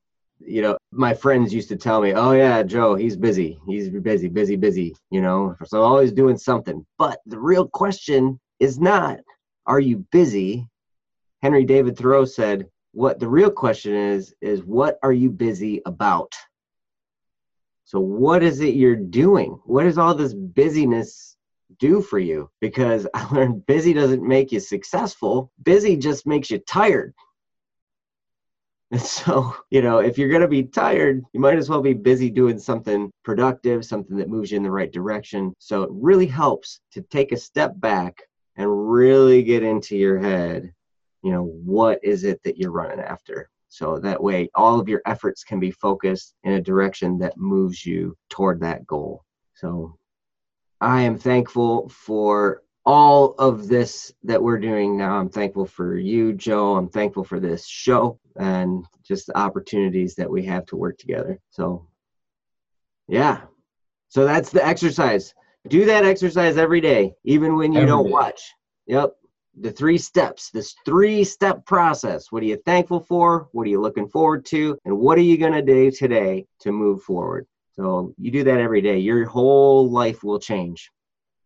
You 0.41 0.63
know, 0.63 0.77
my 0.91 1.15
friends 1.15 1.53
used 1.53 1.69
to 1.69 1.77
tell 1.77 2.01
me, 2.01 2.13
"Oh 2.13 2.33
yeah, 2.33 2.63
Joe, 2.63 2.95
he's 2.95 3.17
busy. 3.17 3.59
He's 3.67 3.91
busy, 3.91 4.29
busy, 4.29 4.57
busy." 4.57 4.97
You 5.11 5.21
know, 5.21 5.55
so 5.65 5.83
always 5.83 6.13
doing 6.13 6.37
something. 6.39 6.85
But 6.99 7.21
the 7.27 7.39
real 7.39 7.69
question 7.69 8.41
is 8.59 8.79
not, 8.79 9.21
"Are 9.67 9.81
you 9.81 10.05
busy?" 10.11 10.67
Henry 11.43 11.65
David 11.65 11.97
Thoreau 11.97 12.25
said, 12.25 12.69
"What 12.93 13.19
the 13.19 13.29
real 13.29 13.51
question 13.51 13.95
is 13.95 14.35
is 14.41 14.65
what 14.65 14.99
are 15.03 15.13
you 15.13 15.31
busy 15.31 15.83
about?" 15.87 16.35
So 17.85 17.99
what 17.99 18.43
is 18.43 18.61
it 18.61 18.75
you're 18.75 18.95
doing? 18.95 19.61
What 19.65 19.83
does 19.83 19.99
all 19.99 20.15
this 20.15 20.33
busyness 20.33 21.37
do 21.81 22.01
for 22.01 22.21
you? 22.21 22.49
Because 22.61 23.07
I 23.15 23.27
learned 23.35 23.67
busy 23.67 23.93
doesn't 23.93 24.23
make 24.23 24.53
you 24.53 24.61
successful. 24.61 25.51
Busy 25.65 25.97
just 25.97 26.27
makes 26.27 26.51
you 26.51 26.59
tired. 26.59 27.13
And 28.93 29.01
so, 29.01 29.55
you 29.71 29.83
know, 29.83 29.99
if 29.99 30.19
you're 30.19 30.29
going 30.29 30.41
to 30.41 30.49
be 30.49 30.65
tired, 30.65 31.23
you 31.33 31.39
might 31.39 31.59
as 31.59 31.69
well 31.69 31.81
be 31.81 31.93
busy 31.93 32.29
doing 32.29 32.59
something 32.59 33.13
productive, 33.23 33.85
something 33.85 34.17
that 34.17 34.29
moves 34.29 34.51
you 34.51 34.57
in 34.57 34.65
the 34.65 34.71
right 34.71 34.91
direction. 34.91 35.55
So 35.61 35.85
it 35.85 35.91
really 35.93 36.27
helps 36.27 36.81
to 36.93 37.03
take 37.03 37.31
a 37.31 37.37
step 37.37 37.73
back 37.77 38.21
and 38.57 38.91
really 38.91 39.45
get 39.45 39.63
into 39.63 39.97
your 39.97 40.19
head, 40.19 40.73
you 41.23 41.31
know, 41.31 41.45
what 41.45 42.01
is 42.03 42.25
it 42.25 42.43
that 42.43 42.59
you're 42.59 42.73
running 42.73 42.99
after? 42.99 43.49
So 43.69 44.01
that 44.01 44.21
way, 44.21 44.51
all 44.57 44.81
of 44.81 44.89
your 44.89 45.03
efforts 45.07 45.45
can 45.45 45.61
be 45.61 45.71
focused 45.71 46.35
in 46.43 46.55
a 46.55 46.61
direction 46.61 47.17
that 47.19 47.37
moves 47.37 47.87
you 47.87 48.17
toward 48.29 48.59
that 48.61 48.85
goal. 48.89 49.23
So 49.55 49.97
I 50.81 51.03
am 51.03 51.17
thankful 51.17 51.89
for 51.91 52.63
all 52.91 53.37
of 53.39 53.69
this 53.69 54.13
that 54.25 54.43
we're 54.43 54.59
doing 54.59 54.99
now. 54.99 55.17
I'm 55.17 55.29
thankful 55.29 55.65
for 55.65 55.97
you, 55.97 56.33
Joe. 56.33 56.75
I'm 56.75 56.89
thankful 56.89 57.23
for 57.23 57.39
this 57.39 57.65
show 57.65 58.19
and 58.35 58.85
just 59.05 59.29
the 59.29 59.39
opportunities 59.39 60.17
that 60.17 60.29
we 60.29 60.45
have 60.47 60.67
to 60.67 60.77
work 60.77 60.99
together. 60.99 61.39
So, 61.51 61.87
yeah. 63.07 63.43
So 64.09 64.25
that's 64.25 64.51
the 64.51 64.67
exercise. 64.67 65.33
Do 65.69 65.85
that 65.85 66.05
exercise 66.05 66.57
every 66.57 66.81
day, 66.81 67.15
even 67.23 67.55
when 67.55 67.73
you 67.73 67.79
every 67.79 67.91
don't 67.91 68.07
day. 68.07 68.11
watch. 68.11 68.43
Yep. 68.89 69.15
The 69.61 69.71
three 69.71 69.99
steps, 69.99 70.51
this 70.51 70.75
three 70.85 71.23
step 71.23 71.65
process. 71.67 72.33
What 72.33 72.43
are 72.43 72.47
you 72.47 72.61
thankful 72.67 72.99
for? 72.99 73.49
What 73.53 73.69
are 73.69 73.71
you 73.71 73.81
looking 73.81 74.09
forward 74.09 74.45
to? 74.47 74.77
And 74.85 74.99
what 74.99 75.17
are 75.17 75.29
you 75.31 75.39
going 75.39 75.53
to 75.53 75.63
do 75.63 75.93
today 75.93 76.45
to 76.63 76.73
move 76.73 77.05
forward? 77.05 77.47
So, 77.77 78.15
you 78.19 78.33
do 78.33 78.43
that 78.43 78.59
every 78.59 78.81
day. 78.81 78.99
Your 78.99 79.27
whole 79.27 79.89
life 79.89 80.25
will 80.25 80.41
change. 80.41 80.91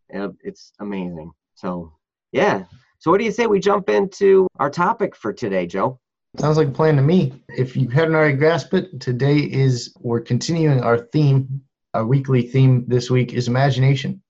It's 0.09 0.71
amazing. 0.79 1.31
So, 1.55 1.93
yeah. 2.31 2.65
So, 2.99 3.11
what 3.11 3.17
do 3.17 3.23
you 3.23 3.31
say 3.31 3.47
we 3.47 3.59
jump 3.59 3.89
into 3.89 4.47
our 4.59 4.69
topic 4.69 5.15
for 5.15 5.33
today, 5.33 5.67
Joe? 5.67 5.99
Sounds 6.37 6.57
like 6.57 6.67
a 6.67 6.71
plan 6.71 6.97
to 6.97 7.01
me. 7.01 7.33
If 7.49 7.77
you 7.77 7.87
hadn't 7.87 8.15
already 8.15 8.37
grasped 8.37 8.73
it, 8.73 8.99
today 8.99 9.37
is 9.37 9.95
we're 9.99 10.21
continuing 10.21 10.81
our 10.81 10.97
theme. 10.97 11.61
Our 11.93 12.05
weekly 12.05 12.41
theme 12.41 12.83
this 12.87 13.09
week 13.09 13.33
is 13.33 13.47
imagination. 13.47 14.21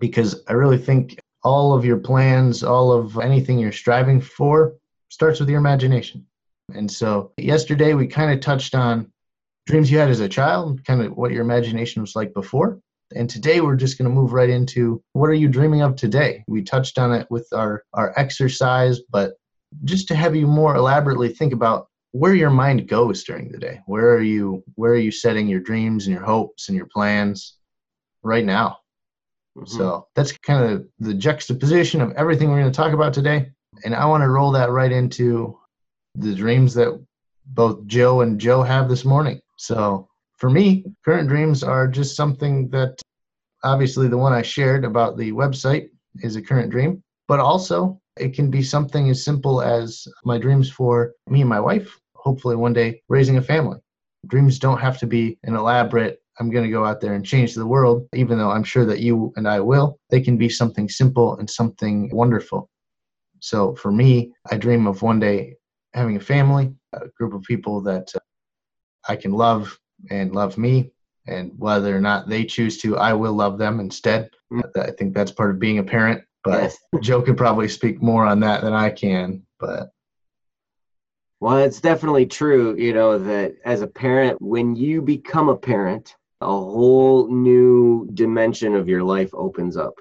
Because 0.00 0.42
I 0.48 0.54
really 0.54 0.78
think 0.78 1.18
all 1.44 1.74
of 1.74 1.84
your 1.84 1.98
plans, 1.98 2.62
all 2.62 2.92
of 2.92 3.18
anything 3.18 3.58
you're 3.58 3.72
striving 3.72 4.20
for 4.20 4.76
starts 5.10 5.38
with 5.38 5.50
your 5.50 5.58
imagination. 5.58 6.26
And 6.74 6.90
so 6.90 7.32
yesterday 7.36 7.92
we 7.94 8.06
kind 8.06 8.32
of 8.32 8.40
touched 8.40 8.74
on 8.74 9.12
dreams 9.66 9.90
you 9.90 9.98
had 9.98 10.08
as 10.08 10.20
a 10.20 10.28
child, 10.28 10.84
kind 10.84 11.02
of 11.02 11.16
what 11.16 11.32
your 11.32 11.42
imagination 11.42 12.02
was 12.02 12.16
like 12.16 12.32
before. 12.32 12.80
And 13.16 13.28
today 13.28 13.60
we're 13.60 13.76
just 13.76 13.98
going 13.98 14.08
to 14.08 14.14
move 14.14 14.32
right 14.32 14.50
into 14.50 15.02
what 15.12 15.28
are 15.30 15.34
you 15.34 15.48
dreaming 15.48 15.82
of 15.82 15.96
today? 15.96 16.44
We 16.48 16.62
touched 16.62 16.98
on 16.98 17.12
it 17.12 17.26
with 17.30 17.48
our, 17.52 17.84
our 17.92 18.12
exercise, 18.16 19.00
but 19.10 19.34
just 19.84 20.08
to 20.08 20.14
have 20.14 20.36
you 20.36 20.46
more 20.46 20.76
elaborately 20.76 21.28
think 21.28 21.52
about 21.52 21.88
where 22.12 22.34
your 22.34 22.50
mind 22.50 22.88
goes 22.88 23.24
during 23.24 23.50
the 23.50 23.58
day. 23.58 23.80
Where 23.86 24.10
are 24.14 24.22
you 24.22 24.62
where 24.74 24.92
are 24.92 24.98
you 24.98 25.10
setting 25.10 25.48
your 25.48 25.60
dreams 25.60 26.06
and 26.06 26.14
your 26.14 26.24
hopes 26.24 26.68
and 26.68 26.76
your 26.76 26.88
plans 26.92 27.56
right 28.22 28.44
now? 28.44 28.78
Mm-hmm. 29.56 29.76
So 29.76 30.06
that's 30.14 30.32
kind 30.32 30.70
of 30.70 30.86
the 30.98 31.14
juxtaposition 31.14 32.00
of 32.00 32.12
everything 32.12 32.50
we're 32.50 32.60
going 32.60 32.72
to 32.72 32.76
talk 32.76 32.92
about 32.92 33.14
today. 33.14 33.50
And 33.84 33.94
I 33.94 34.04
want 34.06 34.22
to 34.22 34.28
roll 34.28 34.52
that 34.52 34.70
right 34.70 34.92
into 34.92 35.58
the 36.14 36.34
dreams 36.34 36.74
that 36.74 37.02
both 37.46 37.86
Joe 37.86 38.20
and 38.20 38.38
Joe 38.38 38.62
have 38.62 38.88
this 38.88 39.04
morning. 39.04 39.40
So 39.56 40.08
for 40.42 40.50
me, 40.50 40.84
current 41.04 41.28
dreams 41.28 41.62
are 41.62 41.86
just 41.86 42.16
something 42.16 42.68
that 42.70 43.00
obviously 43.62 44.08
the 44.08 44.18
one 44.18 44.32
I 44.32 44.42
shared 44.42 44.84
about 44.84 45.16
the 45.16 45.30
website 45.30 45.86
is 46.16 46.34
a 46.34 46.42
current 46.42 46.68
dream, 46.68 47.00
but 47.28 47.38
also 47.38 48.00
it 48.16 48.34
can 48.34 48.50
be 48.50 48.60
something 48.60 49.08
as 49.08 49.24
simple 49.24 49.62
as 49.62 50.04
my 50.24 50.38
dreams 50.38 50.68
for 50.68 51.12
me 51.28 51.42
and 51.42 51.48
my 51.48 51.60
wife, 51.60 51.96
hopefully 52.16 52.56
one 52.56 52.72
day 52.72 53.00
raising 53.08 53.36
a 53.36 53.40
family. 53.40 53.78
Dreams 54.26 54.58
don't 54.58 54.80
have 54.80 54.98
to 54.98 55.06
be 55.06 55.38
an 55.44 55.54
elaborate, 55.54 56.18
I'm 56.40 56.50
going 56.50 56.64
to 56.64 56.70
go 56.72 56.84
out 56.84 57.00
there 57.00 57.14
and 57.14 57.24
change 57.24 57.54
the 57.54 57.64
world, 57.64 58.08
even 58.12 58.36
though 58.36 58.50
I'm 58.50 58.64
sure 58.64 58.84
that 58.86 58.98
you 58.98 59.32
and 59.36 59.46
I 59.46 59.60
will. 59.60 59.96
They 60.10 60.20
can 60.20 60.36
be 60.36 60.48
something 60.48 60.88
simple 60.88 61.36
and 61.36 61.48
something 61.48 62.10
wonderful. 62.12 62.68
So 63.38 63.76
for 63.76 63.92
me, 63.92 64.32
I 64.50 64.56
dream 64.56 64.88
of 64.88 65.02
one 65.02 65.20
day 65.20 65.54
having 65.94 66.16
a 66.16 66.20
family, 66.34 66.74
a 66.94 67.06
group 67.16 67.32
of 67.32 67.42
people 67.42 67.80
that 67.82 68.10
uh, 68.12 68.18
I 69.08 69.14
can 69.14 69.30
love 69.30 69.78
and 70.10 70.34
love 70.34 70.58
me 70.58 70.92
and 71.26 71.52
whether 71.58 71.96
or 71.96 72.00
not 72.00 72.28
they 72.28 72.44
choose 72.44 72.78
to 72.78 72.96
i 72.96 73.12
will 73.12 73.32
love 73.32 73.58
them 73.58 73.80
instead 73.80 74.30
mm. 74.52 74.62
i 74.76 74.90
think 74.90 75.14
that's 75.14 75.30
part 75.30 75.50
of 75.50 75.58
being 75.58 75.78
a 75.78 75.84
parent 75.84 76.22
but 76.44 76.62
yes. 76.62 76.78
joe 77.00 77.22
can 77.22 77.36
probably 77.36 77.68
speak 77.68 78.02
more 78.02 78.26
on 78.26 78.40
that 78.40 78.62
than 78.62 78.72
i 78.72 78.90
can 78.90 79.42
but 79.60 79.90
well 81.40 81.58
it's 81.58 81.80
definitely 81.80 82.26
true 82.26 82.76
you 82.76 82.92
know 82.92 83.18
that 83.18 83.54
as 83.64 83.82
a 83.82 83.86
parent 83.86 84.40
when 84.40 84.74
you 84.74 85.00
become 85.00 85.48
a 85.48 85.56
parent 85.56 86.16
a 86.40 86.46
whole 86.46 87.28
new 87.28 88.08
dimension 88.14 88.74
of 88.74 88.88
your 88.88 89.02
life 89.04 89.30
opens 89.32 89.76
up 89.76 89.94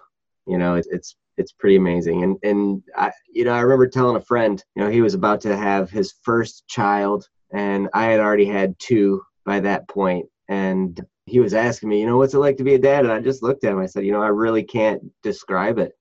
you 0.48 0.58
know 0.58 0.76
it's 0.76 0.88
it's 0.88 1.16
it's 1.38 1.52
pretty 1.52 1.76
amazing 1.76 2.24
and 2.24 2.38
and 2.44 2.84
i 2.98 3.12
you 3.32 3.46
know 3.46 3.52
i 3.52 3.60
remember 3.60 3.88
telling 3.88 4.16
a 4.16 4.22
friend 4.22 4.64
you 4.76 4.84
know 4.84 4.90
he 4.90 5.02
was 5.02 5.14
about 5.14 5.40
to 5.40 5.56
have 5.56 5.90
his 5.90 6.16
first 6.24 6.68
child 6.68 7.28
and 7.54 7.88
i 7.94 8.06
had 8.06 8.20
already 8.20 8.46
had 8.46 8.78
two 8.80 9.22
by 9.46 9.60
that 9.60 9.88
point 9.88 10.26
and 10.50 11.06
he 11.26 11.40
was 11.40 11.54
asking 11.54 11.90
me 11.90 12.00
you 12.00 12.06
know 12.06 12.18
what's 12.18 12.34
it 12.34 12.40
like 12.40 12.58
to 12.58 12.64
be 12.64 12.76
a 12.76 12.80
dad? 12.80 13.04
And 13.04 13.12
i 13.12 13.20
just 13.20 13.44
looked 13.44 13.64
at 13.64 13.72
him 13.72 13.80
i 13.80 13.86
said 13.86 14.06
you 14.06 14.12
know 14.12 14.22
i 14.22 14.28
really 14.28 14.64
can't 14.64 15.02
describe 15.24 15.80
it 15.80 15.94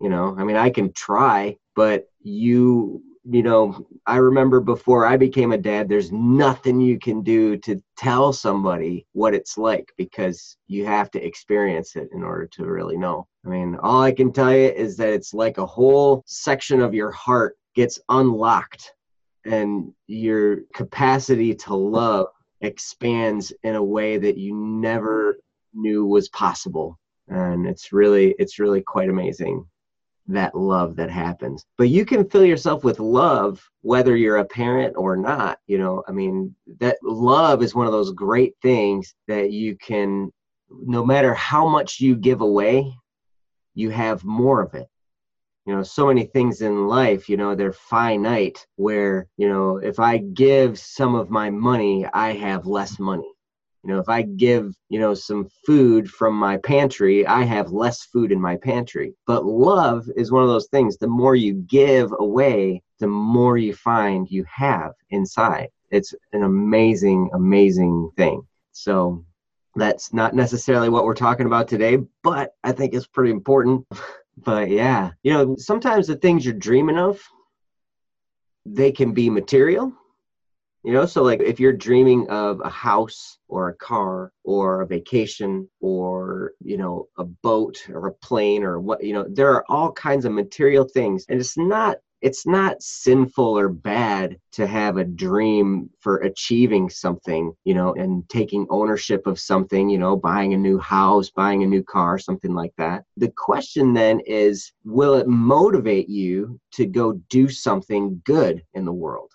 you 0.00 0.08
know? 0.08 0.36
I 0.38 0.44
mean 0.44 0.56
i 0.56 0.70
can 0.70 0.92
try 0.92 1.56
but 1.74 2.08
you 2.20 3.02
you 3.30 3.42
know 3.42 3.86
i 4.06 4.16
remember 4.16 4.60
before 4.60 5.04
i 5.04 5.16
became 5.16 5.52
a 5.52 5.58
dad 5.58 5.88
there's 5.88 6.12
nothing 6.12 6.80
you 6.80 6.98
can 6.98 7.22
do 7.22 7.56
to 7.58 7.80
tell 7.96 8.32
somebody 8.32 9.06
what 9.12 9.34
it's 9.34 9.58
like 9.58 9.92
because 9.98 10.56
you 10.66 10.86
have 10.86 11.10
to 11.10 11.24
experience 11.24 11.96
it 11.96 12.08
in 12.12 12.22
order 12.22 12.46
to 12.46 12.64
really 12.64 12.96
know. 12.96 13.26
I 13.44 13.48
mean 13.48 13.76
all 13.82 14.02
i 14.02 14.12
can 14.12 14.32
tell 14.32 14.52
you 14.52 14.70
is 14.70 14.96
that 14.96 15.10
it's 15.10 15.34
like 15.34 15.58
a 15.58 15.66
whole 15.66 16.22
section 16.26 16.80
of 16.80 16.94
your 16.94 17.10
heart 17.10 17.56
gets 17.74 18.00
unlocked 18.08 18.92
and 19.44 19.92
your 20.06 20.62
capacity 20.74 21.54
to 21.54 21.74
love 21.74 22.28
expands 22.60 23.52
in 23.62 23.74
a 23.74 23.82
way 23.82 24.18
that 24.18 24.36
you 24.36 24.54
never 24.54 25.38
knew 25.74 26.06
was 26.06 26.28
possible. 26.30 26.98
And 27.28 27.66
it's 27.66 27.92
really 27.92 28.34
it's 28.38 28.58
really 28.58 28.80
quite 28.80 29.10
amazing 29.10 29.66
that 30.28 30.54
love 30.54 30.96
that 30.96 31.10
happens. 31.10 31.64
But 31.78 31.88
you 31.88 32.04
can 32.04 32.28
fill 32.28 32.44
yourself 32.44 32.84
with 32.84 33.00
love 33.00 33.62
whether 33.82 34.16
you're 34.16 34.38
a 34.38 34.44
parent 34.44 34.94
or 34.96 35.16
not 35.16 35.58
you 35.66 35.78
know? 35.78 36.02
I 36.08 36.12
mean 36.12 36.54
that 36.80 36.96
love 37.02 37.62
is 37.62 37.74
one 37.74 37.86
of 37.86 37.92
those 37.92 38.12
great 38.12 38.54
things 38.62 39.14
that 39.26 39.50
you 39.52 39.76
can 39.76 40.32
no 40.70 41.04
matter 41.04 41.32
how 41.34 41.66
much 41.68 42.00
you 42.00 42.14
give 42.14 42.40
away 42.40 42.92
you 43.74 43.90
have 43.90 44.24
more 44.24 44.60
of 44.62 44.74
it 44.74 44.88
you 45.68 45.76
know 45.76 45.82
so 45.82 46.06
many 46.06 46.24
things 46.24 46.62
in 46.62 46.86
life 46.86 47.28
you 47.28 47.36
know 47.36 47.54
they're 47.54 47.74
finite 47.74 48.66
where 48.76 49.26
you 49.36 49.46
know 49.46 49.76
if 49.76 50.00
i 50.00 50.16
give 50.16 50.78
some 50.78 51.14
of 51.14 51.28
my 51.28 51.50
money 51.50 52.06
i 52.14 52.32
have 52.32 52.64
less 52.64 52.98
money. 52.98 53.30
You 53.82 53.90
know 53.92 53.98
if 53.98 54.08
i 54.08 54.22
give 54.22 54.74
you 54.88 54.98
know 54.98 55.12
some 55.12 55.46
food 55.66 56.10
from 56.10 56.34
my 56.34 56.56
pantry 56.56 57.26
i 57.26 57.42
have 57.42 57.70
less 57.70 58.04
food 58.04 58.32
in 58.32 58.40
my 58.40 58.56
pantry. 58.56 59.12
But 59.26 59.44
love 59.44 60.08
is 60.16 60.32
one 60.32 60.42
of 60.42 60.48
those 60.48 60.68
things 60.68 60.96
the 60.96 61.06
more 61.06 61.36
you 61.36 61.52
give 61.52 62.14
away 62.18 62.82
the 62.98 63.06
more 63.06 63.58
you 63.58 63.74
find 63.74 64.26
you 64.30 64.44
have 64.48 64.92
inside. 65.10 65.68
It's 65.90 66.14
an 66.32 66.44
amazing 66.44 67.28
amazing 67.34 68.10
thing. 68.16 68.40
So 68.72 69.22
that's 69.76 70.14
not 70.14 70.34
necessarily 70.34 70.88
what 70.88 71.04
we're 71.04 71.14
talking 71.14 71.46
about 71.46 71.68
today 71.68 71.98
but 72.24 72.54
i 72.64 72.72
think 72.72 72.94
it's 72.94 73.06
pretty 73.06 73.30
important 73.30 73.86
but 74.44 74.70
yeah, 74.70 75.10
you 75.22 75.32
know, 75.32 75.56
sometimes 75.58 76.06
the 76.06 76.16
things 76.16 76.44
you're 76.44 76.54
dreaming 76.54 76.98
of, 76.98 77.20
they 78.64 78.92
can 78.92 79.12
be 79.12 79.30
material. 79.30 79.92
You 80.84 80.92
know, 80.92 81.06
so 81.06 81.22
like 81.22 81.40
if 81.40 81.58
you're 81.58 81.72
dreaming 81.72 82.28
of 82.30 82.60
a 82.64 82.68
house 82.70 83.38
or 83.48 83.68
a 83.68 83.74
car 83.74 84.32
or 84.44 84.82
a 84.82 84.86
vacation 84.86 85.68
or, 85.80 86.52
you 86.62 86.76
know, 86.76 87.08
a 87.18 87.24
boat 87.24 87.84
or 87.92 88.06
a 88.06 88.12
plane 88.12 88.62
or 88.62 88.78
what, 88.78 89.02
you 89.02 89.12
know, 89.12 89.26
there 89.28 89.52
are 89.52 89.64
all 89.68 89.92
kinds 89.92 90.24
of 90.24 90.32
material 90.32 90.84
things. 90.84 91.26
And 91.28 91.40
it's 91.40 91.58
not 91.58 91.98
it's 92.20 92.46
not 92.46 92.82
sinful 92.82 93.58
or 93.58 93.68
bad 93.68 94.36
to 94.52 94.66
have 94.66 94.96
a 94.96 95.04
dream 95.04 95.88
for 96.00 96.18
achieving 96.18 96.90
something, 96.90 97.52
you 97.64 97.74
know, 97.74 97.94
and 97.94 98.28
taking 98.28 98.66
ownership 98.70 99.26
of 99.26 99.38
something, 99.38 99.88
you 99.88 99.98
know, 99.98 100.16
buying 100.16 100.54
a 100.54 100.56
new 100.56 100.78
house, 100.78 101.30
buying 101.30 101.62
a 101.62 101.66
new 101.66 101.82
car, 101.82 102.18
something 102.18 102.54
like 102.54 102.72
that. 102.76 103.04
The 103.16 103.32
question 103.36 103.92
then 103.92 104.20
is 104.26 104.72
will 104.84 105.14
it 105.14 105.28
motivate 105.28 106.08
you 106.08 106.58
to 106.72 106.86
go 106.86 107.12
do 107.30 107.48
something 107.48 108.20
good 108.24 108.64
in 108.74 108.84
the 108.84 108.92
world? 108.92 109.30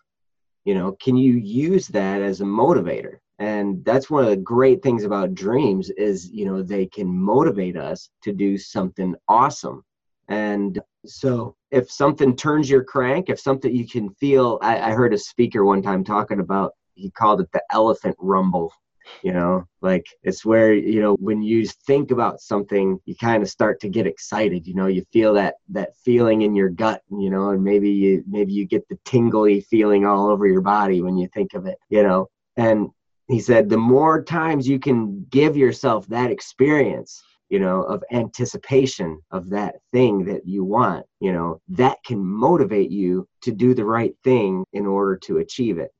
You 0.65 0.75
know, 0.75 0.93
can 1.01 1.15
you 1.15 1.33
use 1.33 1.87
that 1.89 2.21
as 2.21 2.41
a 2.41 2.45
motivator? 2.45 3.17
and 3.39 3.83
that's 3.83 4.11
one 4.11 4.23
of 4.23 4.29
the 4.29 4.37
great 4.37 4.83
things 4.83 5.03
about 5.03 5.33
dreams 5.33 5.89
is 5.91 6.29
you 6.31 6.45
know 6.45 6.61
they 6.61 6.85
can 6.85 7.07
motivate 7.07 7.75
us 7.75 8.09
to 8.21 8.31
do 8.31 8.57
something 8.59 9.15
awesome 9.27 9.83
and 10.29 10.79
so 11.05 11.55
if 11.71 11.91
something 11.91 12.35
turns 12.35 12.69
your 12.69 12.83
crank, 12.83 13.29
if 13.29 13.39
something 13.39 13.75
you 13.75 13.87
can 13.87 14.09
feel, 14.15 14.59
I, 14.61 14.79
I 14.79 14.91
heard 14.91 15.13
a 15.13 15.17
speaker 15.17 15.65
one 15.65 15.81
time 15.81 16.03
talking 16.03 16.39
about, 16.39 16.73
he 16.95 17.11
called 17.11 17.41
it 17.41 17.51
the 17.51 17.63
elephant 17.71 18.15
rumble 18.19 18.71
you 19.21 19.31
know? 19.33 19.65
Like 19.81 20.05
it's 20.23 20.45
where 20.45 20.73
you 20.73 21.01
know 21.01 21.15
when 21.15 21.41
you 21.41 21.65
think 21.65 22.11
about 22.11 22.41
something 22.41 22.99
you 23.05 23.15
kind 23.15 23.43
of 23.43 23.49
start 23.49 23.79
to 23.81 23.89
get 23.89 24.07
excited 24.07 24.65
you 24.67 24.75
know? 24.75 24.87
You 24.87 25.03
feel 25.11 25.33
that 25.35 25.55
that 25.69 25.95
feeling 25.97 26.43
in 26.43 26.55
your 26.55 26.69
gut 26.69 27.01
you 27.09 27.29
know? 27.29 27.49
And 27.49 27.63
maybe 27.63 27.89
you 27.89 28.23
maybe 28.27 28.53
you 28.53 28.65
get 28.65 28.87
the 28.89 28.97
tingly 29.05 29.61
feeling 29.61 30.05
all 30.05 30.27
over 30.27 30.47
your 30.47 30.61
body 30.61 31.01
when 31.01 31.17
you 31.17 31.27
think 31.33 31.53
of 31.53 31.65
it 31.65 31.77
you 31.89 32.03
know? 32.03 32.29
And 32.57 32.89
he 33.27 33.39
said 33.39 33.69
the 33.69 33.77
more 33.77 34.23
times 34.23 34.67
you 34.67 34.79
can 34.79 35.25
give 35.29 35.57
yourself 35.57 36.07
that 36.07 36.31
experience 36.31 37.23
you 37.49 37.59
know, 37.59 37.83
of 37.83 38.03
anticipation 38.11 39.19
of 39.31 39.49
that 39.49 39.75
thing 39.91 40.25
that 40.25 40.47
you 40.47 40.63
want, 40.63 41.05
you 41.19 41.31
know, 41.31 41.61
that 41.69 41.97
can 42.05 42.23
motivate 42.23 42.89
you 42.89 43.27
to 43.41 43.51
do 43.51 43.73
the 43.73 43.85
right 43.85 44.15
thing 44.23 44.63
in 44.73 44.85
order 44.85 45.15
to 45.17 45.37
achieve 45.37 45.77
it. 45.77 45.91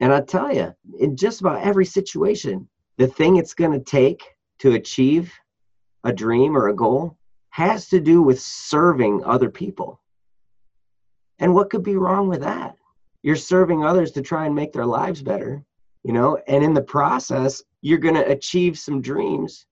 And 0.00 0.12
I 0.12 0.20
tell 0.20 0.54
you, 0.54 0.74
in 0.98 1.16
just 1.16 1.40
about 1.40 1.62
every 1.62 1.86
situation, 1.86 2.68
the 2.98 3.06
thing 3.06 3.36
it's 3.36 3.54
going 3.54 3.72
to 3.72 3.84
take 3.84 4.22
to 4.60 4.72
achieve 4.72 5.32
a 6.04 6.12
dream 6.12 6.56
or 6.56 6.68
a 6.68 6.76
goal 6.76 7.16
has 7.50 7.88
to 7.88 8.00
do 8.00 8.22
with 8.22 8.40
serving 8.40 9.24
other 9.24 9.50
people. 9.50 10.00
And 11.38 11.54
what 11.54 11.70
could 11.70 11.82
be 11.82 11.96
wrong 11.96 12.28
with 12.28 12.42
that? 12.42 12.76
You're 13.22 13.36
serving 13.36 13.84
others 13.84 14.12
to 14.12 14.22
try 14.22 14.46
and 14.46 14.54
make 14.54 14.72
their 14.72 14.86
lives 14.86 15.22
better, 15.22 15.64
you 16.04 16.12
know, 16.12 16.38
and 16.46 16.62
in 16.62 16.74
the 16.74 16.82
process, 16.82 17.62
you're 17.80 17.98
going 17.98 18.14
to 18.14 18.30
achieve 18.30 18.78
some 18.78 19.00
dreams 19.00 19.66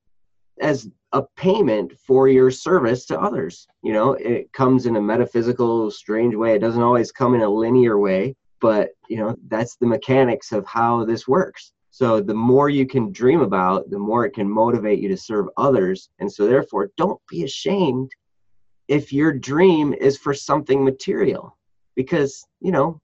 as 0.61 0.89
a 1.13 1.23
payment 1.37 1.93
for 1.99 2.29
your 2.29 2.51
service 2.51 3.07
to 3.07 3.21
others. 3.21 3.67
You 3.83 3.93
know, 3.93 4.13
it 4.15 4.53
comes 4.53 4.87
in 4.87 4.97
a 4.97 5.01
metaphysical, 5.01 5.91
strange 5.91 6.35
way. 6.35 6.55
It 6.55 6.61
doesn't 6.61 6.83
always 6.83 7.13
come 7.13 7.35
in 7.35 7.43
a 7.43 7.49
linear 7.49 7.99
way, 7.99 8.35
but 8.61 8.91
you 9.09 9.19
know, 9.19 9.37
that's 9.49 9.77
the 9.77 9.87
mechanics 9.87 10.53
of 10.53 10.67
how 10.67 11.05
this 11.05 11.29
works. 11.29 11.73
So 11.91 12.21
the 12.21 12.35
more 12.35 12.69
you 12.69 12.87
can 12.87 13.13
dream 13.13 13.41
about, 13.41 13.89
the 13.91 13.99
more 13.99 14.25
it 14.25 14.33
can 14.33 14.51
motivate 14.51 14.99
you 14.99 15.09
to 15.11 15.17
serve 15.17 15.47
others. 15.57 16.09
And 16.19 16.31
so 16.31 16.47
therefore, 16.47 16.91
don't 16.97 17.21
be 17.31 17.45
ashamed 17.45 18.11
if 18.89 19.13
your 19.13 19.33
dream 19.33 19.95
is 19.95 20.19
for 20.19 20.35
something 20.35 20.85
material 20.85 21.57
because, 21.95 22.45
you 22.61 22.73
know, 22.73 23.01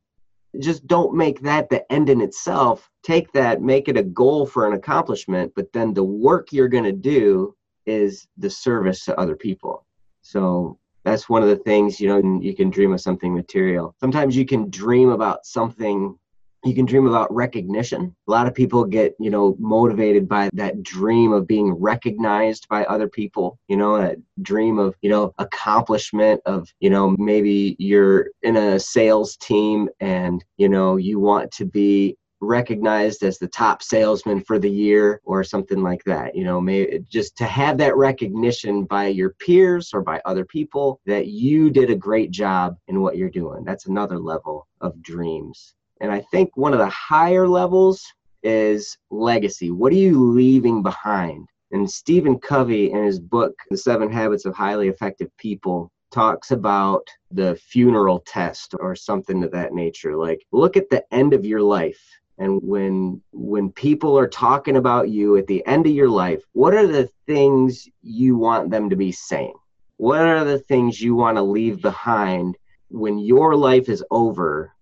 just 0.59 0.87
don't 0.87 1.15
make 1.15 1.41
that 1.43 1.69
the 1.69 1.91
end 1.93 2.09
in 2.09 2.21
itself. 2.21 2.91
Take 3.03 3.33
that, 3.33 3.63
make 3.63 3.89
it 3.89 3.97
a 3.97 4.03
goal 4.03 4.47
for 4.47 4.67
an 4.67 4.73
accomplishment, 4.73 5.53
but 5.55 5.73
then 5.73 5.95
the 5.95 6.05
work 6.05 6.53
you're 6.53 6.69
going 6.69 6.85
to 6.85 6.93
do 6.93 7.55
is 7.87 8.27
the 8.37 8.51
service 8.51 9.05
to 9.05 9.19
other 9.19 9.37
people. 9.37 9.87
So 10.23 10.79
that's 11.05 11.29
one 11.29 11.43
of 11.43 11.49
the 11.49 11.57
things, 11.57 12.01
you 12.01 12.09
know, 12.09 12.41
you 12.41 12.55
can 12.55 12.71
dream 12.71 12.93
of 12.93 13.01
something 13.01 13.35
material. 13.35 13.95
Sometimes 14.01 14.37
you 14.37 14.45
can 14.45 14.69
dream 14.71 15.11
about 15.11 15.47
something 15.47 16.19
you 16.65 16.75
can 16.75 16.85
dream 16.85 17.07
about 17.07 17.33
recognition. 17.35 18.15
A 18.29 18.31
lot 18.31 18.47
of 18.47 18.55
people 18.55 18.85
get, 18.85 19.15
you 19.19 19.31
know, 19.31 19.57
motivated 19.59 20.29
by 20.29 20.51
that 20.53 20.83
dream 20.83 21.33
of 21.33 21.47
being 21.47 21.73
recognized 21.73 22.69
by 22.69 22.85
other 22.85 23.09
people, 23.09 23.59
you 23.69 23.77
know, 23.77 23.97
a 23.97 24.17
dream 24.43 24.79
of, 24.79 24.95
you 25.01 25.11
know, 25.11 25.33
accomplishment 25.39 26.41
of, 26.47 26.69
you 26.81 26.91
know, 26.91 27.17
maybe 27.19 27.77
you're 27.79 28.29
in 28.43 28.57
a 28.57 28.79
sales 28.79 29.37
team 29.37 29.89
and, 30.01 30.45
you 30.59 30.69
know, 30.69 30.97
you 30.97 31.19
want 31.19 31.51
to 31.53 31.65
be 31.65 32.17
recognized 32.43 33.23
as 33.23 33.39
the 33.39 33.49
top 33.49 33.83
salesman 33.83 34.41
for 34.41 34.59
the 34.59 34.71
year 34.71 35.21
or 35.25 35.45
something 35.45 35.83
like 35.83 36.03
that 36.05 36.35
you 36.35 36.43
know 36.43 36.59
maybe 36.59 36.99
just 37.11 37.37
to 37.37 37.45
have 37.45 37.77
that 37.77 37.97
recognition 37.97 38.85
by 38.85 39.07
your 39.07 39.35
peers 39.41 39.91
or 39.93 40.01
by 40.01 40.21
other 40.25 40.45
people 40.47 41.01
that 41.05 41.27
you 41.27 41.71
did 41.71 41.91
a 41.91 41.95
great 41.95 42.31
job 42.31 42.77
in 42.89 43.03
what 43.03 43.17
you're 43.17 43.29
doing 43.29 43.63
that's 43.63 43.87
another 43.87 44.19
level 44.19 44.67
of 44.81 45.01
dreams 45.03 45.75
and 46.01 46.11
i 46.13 46.21
think 46.31 46.51
one 46.57 46.73
of 46.73 46.79
the 46.79 46.89
higher 46.89 47.47
levels 47.47 48.05
is 48.43 48.97
legacy. 49.11 49.71
What 49.71 49.93
are 49.93 49.97
you 49.97 50.19
leaving 50.33 50.83
behind? 50.83 51.49
And 51.73 51.89
stephen 51.89 52.39
covey 52.39 52.91
in 52.91 53.05
his 53.05 53.21
book 53.21 53.55
the 53.71 53.77
seven 53.77 54.11
habits 54.11 54.45
of 54.45 54.55
highly 54.55 54.89
effective 54.89 55.31
people 55.37 55.91
talks 56.11 56.51
about 56.51 57.07
the 57.31 57.55
funeral 57.55 58.23
test 58.27 58.75
or 58.81 58.97
something 58.97 59.45
of 59.45 59.53
that 59.53 59.73
nature. 59.73 60.17
Like 60.17 60.45
look 60.51 60.77
at 60.77 60.91
the 60.91 61.05
end 61.15 61.33
of 61.35 61.45
your 61.45 61.63
life. 61.63 62.01
And 62.39 62.61
when 62.63 63.21
when 63.33 63.71
people 63.71 64.19
are 64.19 64.27
talking 64.27 64.77
about 64.77 65.11
you 65.11 65.37
at 65.37 65.47
the 65.47 65.65
end 65.67 65.87
of 65.87 65.93
your 65.93 66.09
life 66.09 66.43
what 66.53 66.75
are 66.75 66.87
the 66.87 67.09
things 67.27 67.87
you 68.03 68.37
want 68.37 68.71
them 68.71 68.91
to 68.91 68.97
be 68.97 69.13
saying? 69.13 69.55
What 69.99 70.21
are 70.23 70.45
the 70.45 70.59
things 70.59 71.01
you 71.01 71.15
want 71.15 71.37
to 71.37 71.43
leave 71.43 71.83
behind 71.83 72.57
when 72.89 73.19
your 73.19 73.55
life 73.55 73.89
is 73.89 74.03
over 74.11 74.73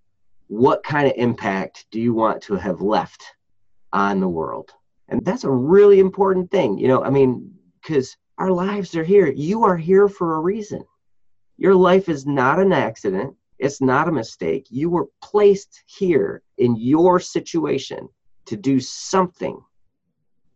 what 0.48 0.82
kind 0.82 1.06
of 1.06 1.14
impact 1.16 1.86
do 1.90 2.00
you 2.00 2.12
want 2.12 2.42
to 2.42 2.54
have 2.54 2.80
left 2.80 3.24
on 3.92 4.20
the 4.20 4.28
world 4.28 4.70
and 5.08 5.24
that's 5.24 5.44
a 5.44 5.50
really 5.50 6.00
important 6.00 6.50
thing 6.50 6.76
you 6.78 6.88
know 6.88 7.02
i 7.04 7.10
mean 7.10 7.50
because 7.80 8.16
our 8.38 8.50
lives 8.50 8.94
are 8.94 9.04
here 9.04 9.28
you 9.28 9.64
are 9.64 9.76
here 9.76 10.08
for 10.08 10.34
a 10.34 10.40
reason 10.40 10.82
your 11.56 11.74
life 11.74 12.08
is 12.08 12.26
not 12.26 12.58
an 12.58 12.72
accident 12.72 13.34
it's 13.58 13.80
not 13.80 14.08
a 14.08 14.12
mistake. 14.12 14.66
You 14.70 14.88
were 14.88 15.08
placed 15.20 15.82
here 15.86 16.42
in 16.58 16.76
your 16.76 17.18
situation 17.18 18.08
to 18.46 18.56
do 18.56 18.80
something. 18.80 19.60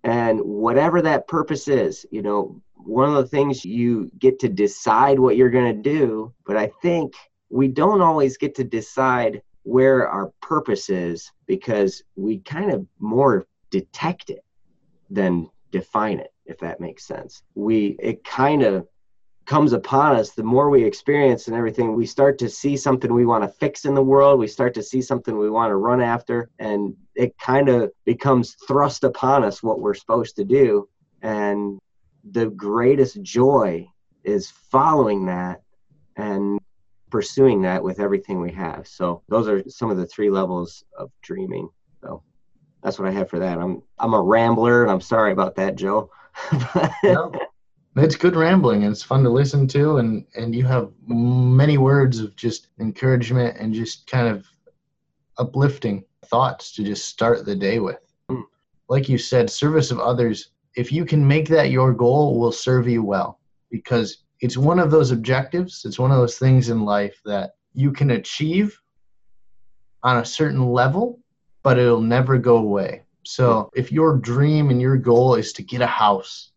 And 0.04 0.40
whatever 0.40 1.02
that 1.02 1.28
purpose 1.28 1.68
is, 1.68 2.06
you 2.10 2.22
know, 2.22 2.60
one 2.74 3.08
of 3.08 3.14
the 3.14 3.26
things 3.26 3.64
you 3.64 4.10
get 4.18 4.38
to 4.40 4.48
decide 4.48 5.18
what 5.18 5.36
you're 5.36 5.50
going 5.50 5.76
to 5.76 5.90
do, 5.90 6.32
but 6.46 6.56
I 6.56 6.70
think 6.80 7.14
we 7.50 7.68
don't 7.68 8.00
always 8.00 8.36
get 8.36 8.54
to 8.56 8.64
decide 8.64 9.42
where 9.64 10.08
our 10.08 10.32
purpose 10.40 10.88
is 10.90 11.30
because 11.46 12.02
we 12.16 12.38
kind 12.38 12.72
of 12.72 12.86
more 12.98 13.46
detect 13.70 14.30
it 14.30 14.44
than 15.10 15.48
define 15.70 16.18
it 16.18 16.32
if 16.46 16.58
that 16.58 16.80
makes 16.80 17.06
sense 17.06 17.42
we 17.54 17.96
it 18.00 18.24
kind 18.24 18.62
of 18.62 18.86
comes 19.44 19.72
upon 19.72 20.16
us, 20.16 20.30
the 20.30 20.42
more 20.42 20.70
we 20.70 20.84
experience 20.84 21.48
and 21.48 21.56
everything, 21.56 21.94
we 21.94 22.06
start 22.06 22.38
to 22.38 22.48
see 22.48 22.76
something 22.76 23.12
we 23.12 23.26
want 23.26 23.42
to 23.42 23.48
fix 23.48 23.84
in 23.84 23.94
the 23.94 24.02
world. 24.02 24.38
We 24.38 24.46
start 24.46 24.74
to 24.74 24.82
see 24.82 25.02
something 25.02 25.36
we 25.36 25.50
want 25.50 25.70
to 25.70 25.76
run 25.76 26.00
after, 26.00 26.50
and 26.58 26.94
it 27.14 27.36
kind 27.38 27.68
of 27.68 27.90
becomes 28.04 28.56
thrust 28.66 29.04
upon 29.04 29.44
us 29.44 29.62
what 29.62 29.80
we're 29.80 29.94
supposed 29.94 30.36
to 30.36 30.44
do. 30.44 30.88
And 31.22 31.78
the 32.30 32.46
greatest 32.46 33.20
joy 33.22 33.88
is 34.24 34.50
following 34.50 35.26
that 35.26 35.62
and 36.16 36.60
pursuing 37.12 37.60
that 37.62 37.84
with 37.84 38.00
everything 38.00 38.40
we 38.40 38.50
have. 38.50 38.88
So 38.88 39.22
those 39.28 39.46
are 39.46 39.62
some 39.68 39.90
of 39.90 39.98
the 39.98 40.06
three 40.06 40.30
levels 40.30 40.82
of 40.98 41.10
dreaming. 41.20 41.68
So 42.02 42.22
that's 42.82 42.98
what 42.98 43.06
I 43.06 43.12
have 43.12 43.28
for 43.28 43.38
that. 43.38 43.58
I'm 43.58 43.82
I'm 43.98 44.14
a 44.14 44.20
rambler, 44.20 44.82
and 44.82 44.90
I'm 44.90 45.00
sorry 45.00 45.30
about 45.30 45.54
that, 45.56 45.76
Joe. 45.76 46.10
no, 47.04 47.30
it's 47.96 48.16
good 48.16 48.36
rambling 48.36 48.84
and 48.84 48.92
it's 48.92 49.02
fun 49.02 49.22
to 49.22 49.28
listen 49.28 49.68
to 49.68 49.98
and 49.98 50.24
and 50.34 50.54
you 50.54 50.64
have 50.64 50.90
many 51.06 51.76
words 51.76 52.20
of 52.20 52.34
just 52.36 52.68
encouragement 52.80 53.56
and 53.58 53.74
just 53.74 54.06
kind 54.06 54.28
of 54.28 54.46
uplifting 55.38 56.02
thoughts 56.26 56.72
to 56.72 56.82
just 56.82 57.04
start 57.04 57.44
the 57.44 57.54
day 57.54 57.80
with 57.80 58.00
mm. 58.30 58.42
like 58.88 59.10
you 59.10 59.18
said 59.18 59.50
service 59.50 59.90
of 59.90 60.00
others 60.00 60.52
if 60.74 60.90
you 60.90 61.04
can 61.04 61.26
make 61.26 61.48
that 61.48 61.70
your 61.70 61.92
goal 61.92 62.40
will 62.40 62.52
serve 62.52 62.88
you 62.88 63.02
well 63.02 63.38
because 63.70 64.24
it's 64.42 64.56
one 64.56 64.78
of 64.78 64.90
those 64.90 65.10
objectives 65.10 65.84
it's 65.86 65.98
one 65.98 66.10
of 66.10 66.18
those 66.18 66.38
things 66.38 66.68
in 66.68 66.84
life 66.84 67.18
that 67.24 67.52
you 67.72 67.90
can 67.90 68.10
achieve 68.10 68.78
on 70.02 70.18
a 70.18 70.24
certain 70.24 70.66
level 70.66 71.18
but 71.62 71.78
it'll 71.78 72.00
never 72.00 72.36
go 72.36 72.58
away 72.58 73.02
so 73.24 73.70
if 73.74 73.90
your 73.90 74.18
dream 74.18 74.70
and 74.70 74.80
your 74.80 74.96
goal 74.96 75.36
is 75.36 75.52
to 75.54 75.62
get 75.62 75.80
a 75.80 75.86
house 75.86 76.52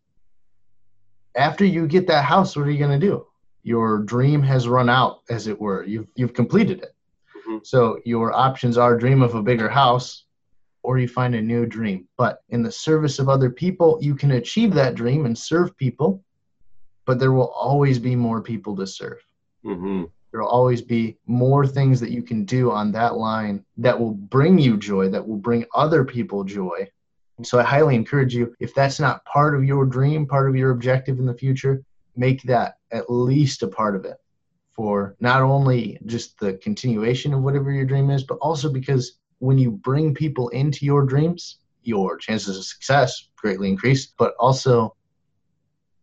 after 1.36 1.64
you 1.64 1.86
get 1.86 2.06
that 2.06 2.24
house, 2.24 2.56
what 2.56 2.66
are 2.66 2.70
you 2.70 2.78
going 2.78 2.98
to 2.98 3.06
do? 3.06 3.26
Your 3.62 3.98
dream 3.98 4.42
has 4.42 4.68
run 4.68 4.88
out, 4.88 5.20
as 5.28 5.46
it 5.46 5.60
were. 5.60 5.84
You've 5.84 6.08
you've 6.16 6.34
completed 6.34 6.80
it. 6.82 6.94
Mm-hmm. 7.36 7.58
So 7.62 8.00
your 8.04 8.32
options 8.32 8.78
are 8.78 8.96
dream 8.96 9.22
of 9.22 9.34
a 9.34 9.42
bigger 9.42 9.68
house, 9.68 10.24
or 10.82 10.98
you 10.98 11.08
find 11.08 11.34
a 11.34 11.42
new 11.42 11.66
dream. 11.66 12.08
But 12.16 12.42
in 12.48 12.62
the 12.62 12.72
service 12.72 13.18
of 13.18 13.28
other 13.28 13.50
people, 13.50 13.98
you 14.00 14.14
can 14.14 14.32
achieve 14.32 14.72
that 14.74 14.94
dream 14.94 15.26
and 15.26 15.36
serve 15.36 15.76
people. 15.76 16.24
But 17.06 17.18
there 17.18 17.32
will 17.32 17.48
always 17.48 17.98
be 17.98 18.14
more 18.14 18.42
people 18.42 18.76
to 18.76 18.86
serve. 18.86 19.24
Mm-hmm. 19.64 20.04
There 20.30 20.40
will 20.42 20.48
always 20.48 20.82
be 20.82 21.16
more 21.26 21.66
things 21.66 21.98
that 22.00 22.10
you 22.10 22.22
can 22.22 22.44
do 22.44 22.70
on 22.70 22.92
that 22.92 23.16
line 23.16 23.64
that 23.78 23.98
will 23.98 24.12
bring 24.12 24.58
you 24.58 24.76
joy, 24.76 25.08
that 25.08 25.26
will 25.26 25.38
bring 25.38 25.64
other 25.74 26.04
people 26.04 26.44
joy. 26.44 26.88
So 27.42 27.58
I 27.58 27.62
highly 27.62 27.94
encourage 27.94 28.34
you, 28.34 28.54
if 28.60 28.74
that's 28.74 29.00
not 29.00 29.24
part 29.24 29.54
of 29.54 29.64
your 29.64 29.86
dream, 29.86 30.26
part 30.26 30.48
of 30.48 30.56
your 30.56 30.70
objective 30.70 31.18
in 31.18 31.26
the 31.26 31.34
future, 31.34 31.82
make 32.16 32.42
that 32.42 32.76
at 32.90 33.10
least 33.10 33.62
a 33.62 33.68
part 33.68 33.94
of 33.94 34.04
it 34.04 34.16
for 34.74 35.16
not 35.20 35.42
only 35.42 35.98
just 36.06 36.38
the 36.38 36.54
continuation 36.54 37.32
of 37.32 37.42
whatever 37.42 37.70
your 37.70 37.84
dream 37.84 38.10
is, 38.10 38.24
but 38.24 38.38
also 38.38 38.70
because 38.70 39.18
when 39.38 39.58
you 39.58 39.70
bring 39.70 40.14
people 40.14 40.48
into 40.50 40.84
your 40.84 41.04
dreams, 41.04 41.58
your 41.82 42.16
chances 42.16 42.58
of 42.58 42.64
success 42.64 43.28
greatly 43.36 43.68
increase, 43.68 44.06
but 44.18 44.34
also 44.38 44.95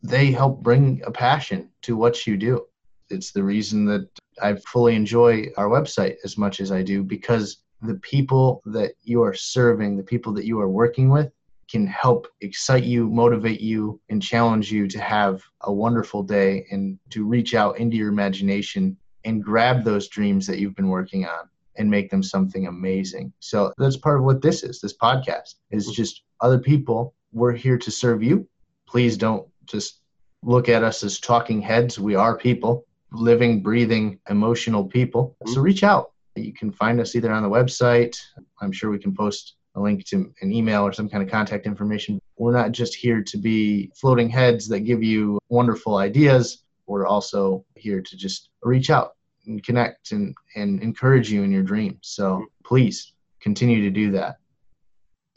they 0.04 0.32
help 0.32 0.62
bring 0.62 1.02
a 1.06 1.12
passion 1.12 1.70
to 1.82 1.96
what 1.96 2.28
you 2.28 2.38
do. 2.38 2.66
It's 3.10 3.32
the 3.32 3.44
reason 3.44 3.86
that 3.86 4.08
I 4.42 4.56
fully 4.68 4.96
enjoy 4.96 5.48
our 5.58 5.70
website 5.70 6.16
as 6.24 6.38
much 6.38 6.60
as 6.60 6.72
I 6.72 6.84
do 6.84 7.04
because 7.04 7.64
the 7.82 7.96
people 7.96 8.62
that 8.66 8.94
you 9.04 9.24
are 9.24 9.34
serving, 9.34 9.98
the 9.98 10.04
people 10.04 10.34
that 10.34 10.46
you 10.46 10.60
are 10.60 10.70
working 10.70 11.10
with, 11.10 11.32
can 11.70 11.88
help 11.88 12.28
excite 12.42 12.84
you, 12.84 13.10
motivate 13.10 13.62
you, 13.62 14.00
and 14.10 14.22
challenge 14.22 14.72
you 14.72 14.88
to 14.88 15.00
have 15.00 15.42
a 15.62 15.74
wonderful 15.74 16.22
day 16.22 16.66
and 16.72 17.00
to 17.10 17.26
reach 17.26 17.56
out 17.56 17.78
into 17.80 17.96
your 17.96 18.10
imagination 18.10 18.98
and 19.26 19.44
grab 19.44 19.84
those 19.84 20.10
dreams 20.10 20.46
that 20.46 20.60
you've 20.60 20.76
been 20.76 20.90
working 20.90 21.26
on 21.26 21.50
and 21.78 21.90
make 21.90 22.12
them 22.12 22.22
something 22.22 22.68
amazing. 22.68 23.32
So 23.40 23.74
that's 23.78 23.98
part 23.98 24.20
of 24.20 24.26
what 24.26 24.42
this 24.42 24.64
is. 24.64 24.82
This 24.82 24.96
podcast 24.96 25.56
is 25.72 25.86
mm-hmm. 25.86 25.94
just 25.94 26.24
other 26.42 26.60
people. 26.60 27.16
We're 27.32 27.54
here 27.54 27.78
to 27.78 27.90
serve 27.90 28.22
you. 28.22 28.48
Please 28.86 29.18
don't 29.18 29.48
just 29.66 30.02
look 30.44 30.70
at 30.70 30.84
us 30.84 31.04
as 31.04 31.20
talking 31.20 31.62
heads. 31.62 32.00
We 32.00 32.16
are 32.16 32.38
people, 32.38 32.86
living, 33.12 33.62
breathing, 33.62 34.20
emotional 34.30 34.86
people. 34.86 35.36
So 35.46 35.54
mm-hmm. 35.54 35.62
reach 35.62 35.84
out. 35.84 36.12
You 36.36 36.54
can 36.54 36.72
find 36.72 37.00
us 37.00 37.16
either 37.16 37.32
on 37.32 37.44
the 37.44 37.50
website. 37.50 38.18
I'm 38.62 38.72
sure 38.72 38.90
we 38.90 39.00
can 39.00 39.16
post 39.16 39.56
a 39.76 39.82
link 39.82 40.06
to 40.06 40.32
an 40.42 40.52
email 40.52 40.84
or 40.84 40.94
some 40.94 41.10
kind 41.10 41.24
of 41.24 41.30
contact 41.30 41.66
information. 41.66 42.20
We're 42.38 42.54
not 42.54 42.72
just 42.72 42.96
here 42.96 43.24
to 43.24 43.38
be 43.38 43.92
floating 43.96 44.30
heads 44.30 44.68
that 44.70 44.82
give 44.82 45.04
you 45.04 45.40
wonderful 45.50 45.98
ideas. 45.98 46.64
We're 46.88 47.08
also 47.08 47.66
here 47.76 48.02
to 48.02 48.18
just 48.18 48.50
reach 48.62 48.90
out 48.90 49.16
and 49.46 49.64
connect 49.64 50.12
and, 50.12 50.36
and 50.56 50.82
encourage 50.82 51.32
you 51.32 51.44
in 51.44 51.52
your 51.52 51.64
dreams. 51.64 52.00
So 52.02 52.36
mm-hmm. 52.36 52.44
please 52.66 53.14
continue 53.40 53.82
to 53.82 53.90
do 53.90 54.12
that. 54.12 54.38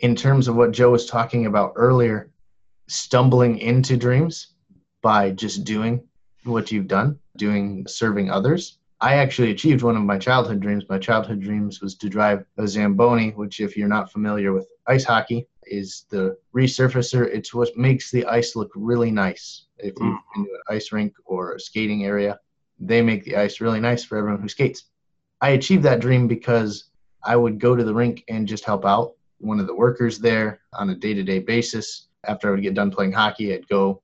In 0.00 0.14
terms 0.14 0.48
of 0.48 0.56
what 0.56 0.72
Joe 0.72 0.90
was 0.90 1.06
talking 1.06 1.46
about 1.46 1.72
earlier, 1.74 2.30
stumbling 2.86 3.58
into 3.58 3.96
dreams 3.96 4.54
by 5.02 5.30
just 5.30 5.64
doing 5.64 6.06
what 6.44 6.70
you've 6.70 6.88
done, 6.88 7.18
doing 7.36 7.86
serving 7.86 8.30
others. 8.30 8.78
I 9.00 9.16
actually 9.16 9.50
achieved 9.50 9.82
one 9.82 9.96
of 9.96 10.02
my 10.02 10.18
childhood 10.18 10.60
dreams. 10.60 10.84
My 10.88 10.98
childhood 10.98 11.40
dreams 11.40 11.82
was 11.82 11.96
to 11.96 12.08
drive 12.08 12.44
a 12.56 12.66
Zamboni, 12.66 13.30
which, 13.30 13.60
if 13.60 13.76
you're 13.76 13.88
not 13.88 14.10
familiar 14.10 14.52
with 14.52 14.66
ice 14.86 15.04
hockey, 15.04 15.46
is 15.64 16.06
the 16.08 16.36
resurfacer. 16.54 17.26
It's 17.26 17.52
what 17.52 17.76
makes 17.76 18.10
the 18.10 18.24
ice 18.26 18.56
look 18.56 18.70
really 18.74 19.10
nice. 19.10 19.66
If 19.78 19.94
you've 20.00 20.14
mm. 20.14 20.18
been 20.34 20.44
to 20.44 20.50
an 20.50 20.60
ice 20.68 20.92
rink 20.92 21.12
or 21.26 21.54
a 21.54 21.60
skating 21.60 22.04
area, 22.04 22.38
they 22.78 23.02
make 23.02 23.24
the 23.24 23.36
ice 23.36 23.60
really 23.60 23.80
nice 23.80 24.04
for 24.04 24.16
everyone 24.16 24.40
who 24.40 24.48
skates. 24.48 24.84
I 25.40 25.50
achieved 25.50 25.82
that 25.82 26.00
dream 26.00 26.26
because 26.26 26.84
I 27.22 27.36
would 27.36 27.58
go 27.58 27.76
to 27.76 27.84
the 27.84 27.94
rink 27.94 28.24
and 28.28 28.48
just 28.48 28.64
help 28.64 28.86
out 28.86 29.12
one 29.38 29.60
of 29.60 29.66
the 29.66 29.74
workers 29.74 30.18
there 30.18 30.60
on 30.72 30.90
a 30.90 30.94
day 30.94 31.12
to 31.12 31.22
day 31.22 31.40
basis. 31.40 32.05
After 32.26 32.48
I 32.48 32.50
would 32.52 32.62
get 32.62 32.74
done 32.74 32.90
playing 32.90 33.12
hockey, 33.12 33.54
I'd 33.54 33.68
go 33.68 34.02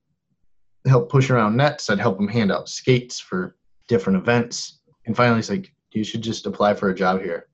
help 0.85 1.09
push 1.09 1.29
around 1.29 1.55
nets. 1.55 1.89
I'd 1.89 1.99
help 1.99 2.17
them 2.17 2.27
hand 2.27 2.51
out 2.51 2.69
skates 2.69 3.19
for 3.19 3.55
different 3.87 4.17
events. 4.17 4.79
And 5.05 5.15
finally, 5.15 5.39
it's 5.39 5.49
like, 5.49 5.71
you 5.91 6.03
should 6.03 6.21
just 6.21 6.45
apply 6.45 6.73
for 6.73 6.89
a 6.89 6.95
job 6.95 7.21
here. 7.21 7.47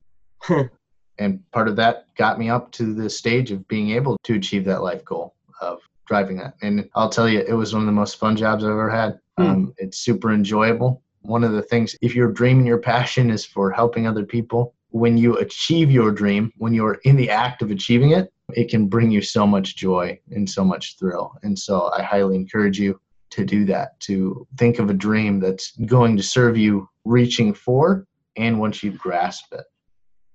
and 1.18 1.40
part 1.52 1.68
of 1.68 1.76
that 1.76 2.06
got 2.16 2.38
me 2.38 2.48
up 2.48 2.72
to 2.72 2.94
the 2.94 3.10
stage 3.10 3.50
of 3.50 3.66
being 3.68 3.90
able 3.90 4.16
to 4.24 4.34
achieve 4.34 4.64
that 4.64 4.82
life 4.82 5.04
goal 5.04 5.34
of 5.60 5.80
driving 6.06 6.38
that. 6.38 6.54
And 6.62 6.88
I'll 6.94 7.10
tell 7.10 7.28
you, 7.28 7.40
it 7.40 7.52
was 7.52 7.72
one 7.72 7.82
of 7.82 7.86
the 7.86 7.92
most 7.92 8.16
fun 8.16 8.36
jobs 8.36 8.64
I've 8.64 8.70
ever 8.70 8.90
had. 8.90 9.20
Mm. 9.38 9.48
Um, 9.48 9.74
it's 9.78 9.98
super 9.98 10.32
enjoyable. 10.32 11.02
One 11.22 11.44
of 11.44 11.52
the 11.52 11.62
things, 11.62 11.94
if 12.00 12.14
your 12.14 12.32
dream 12.32 12.58
and 12.58 12.66
your 12.66 12.78
passion 12.78 13.30
is 13.30 13.44
for 13.44 13.70
helping 13.70 14.06
other 14.06 14.24
people, 14.24 14.74
when 14.90 15.16
you 15.16 15.36
achieve 15.38 15.90
your 15.90 16.10
dream, 16.10 16.52
when 16.56 16.74
you're 16.74 16.98
in 17.04 17.16
the 17.16 17.30
act 17.30 17.62
of 17.62 17.70
achieving 17.70 18.12
it, 18.12 18.32
it 18.54 18.68
can 18.68 18.86
bring 18.86 19.10
you 19.10 19.22
so 19.22 19.46
much 19.46 19.76
joy 19.76 20.18
and 20.30 20.48
so 20.48 20.64
much 20.64 20.96
thrill. 20.98 21.34
And 21.42 21.58
so 21.58 21.90
I 21.96 22.02
highly 22.02 22.36
encourage 22.36 22.78
you 22.78 23.00
to 23.30 23.44
do 23.44 23.64
that, 23.66 23.98
to 24.00 24.46
think 24.58 24.78
of 24.78 24.90
a 24.90 24.94
dream 24.94 25.38
that's 25.38 25.76
going 25.86 26.16
to 26.16 26.22
serve 26.22 26.56
you 26.56 26.88
reaching 27.04 27.54
for 27.54 28.06
and 28.36 28.58
once 28.58 28.82
you 28.82 28.90
grasp 28.92 29.52
it. 29.52 29.64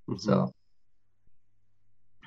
Mm-hmm. 0.10 0.18
So 0.18 0.54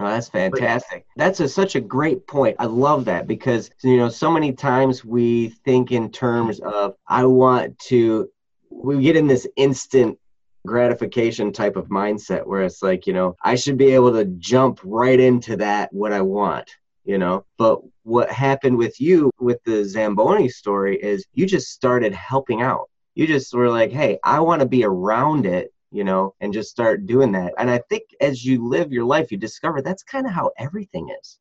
Oh, 0.00 0.06
that's 0.06 0.28
fantastic. 0.28 1.06
That's 1.16 1.40
a, 1.40 1.48
such 1.48 1.74
a 1.74 1.80
great 1.80 2.26
point. 2.28 2.54
I 2.60 2.66
love 2.66 3.04
that 3.06 3.26
because 3.26 3.70
you 3.82 3.96
know 3.96 4.08
so 4.08 4.30
many 4.30 4.52
times 4.52 5.04
we 5.04 5.48
think 5.64 5.90
in 5.90 6.10
terms 6.10 6.60
of 6.60 6.94
I 7.08 7.24
want 7.24 7.78
to. 7.80 8.30
We 8.70 9.02
get 9.02 9.16
in 9.16 9.26
this 9.26 9.46
instant 9.56 10.18
gratification 10.68 11.52
type 11.52 11.76
of 11.76 11.88
mindset 11.88 12.46
where 12.46 12.62
it's 12.62 12.82
like 12.82 13.06
you 13.06 13.12
know 13.12 13.36
I 13.42 13.54
should 13.56 13.78
be 13.78 13.92
able 13.92 14.12
to 14.12 14.24
jump 14.38 14.80
right 14.84 15.18
into 15.18 15.56
that 15.56 15.92
what 15.92 16.12
I 16.12 16.20
want 16.20 16.70
you 17.04 17.16
know? 17.16 17.42
But 17.56 17.80
what 18.02 18.30
happened 18.30 18.76
with 18.76 19.00
you 19.00 19.30
with 19.40 19.64
the 19.64 19.82
zamboni 19.82 20.50
story 20.50 21.02
is 21.02 21.24
you 21.32 21.46
just 21.46 21.68
started 21.70 22.12
helping 22.12 22.60
out. 22.60 22.90
You 23.14 23.26
just 23.26 23.52
were 23.54 23.70
like 23.70 23.90
hey 23.90 24.18
i 24.22 24.38
want 24.38 24.60
to 24.60 24.68
be 24.68 24.84
around 24.84 25.46
it 25.46 25.72
you 25.90 26.04
know 26.04 26.34
and 26.40 26.52
just 26.52 26.70
start 26.70 27.06
doing 27.06 27.32
that. 27.32 27.54
And 27.58 27.70
i 27.70 27.80
think 27.88 28.04
as 28.20 28.44
you 28.44 28.68
live 28.68 28.92
your 28.92 29.04
life 29.04 29.32
you 29.32 29.38
discover 29.38 29.82
that's 29.82 30.02
kind 30.02 30.26
of 30.26 30.32
how 30.32 30.52
everything 30.58 31.08
is 31.20 31.38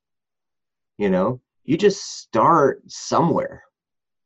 you 0.97 1.09
know? 1.09 1.39
You 1.65 1.77
just 1.77 2.19
start 2.19 2.81
somewhere 2.87 3.63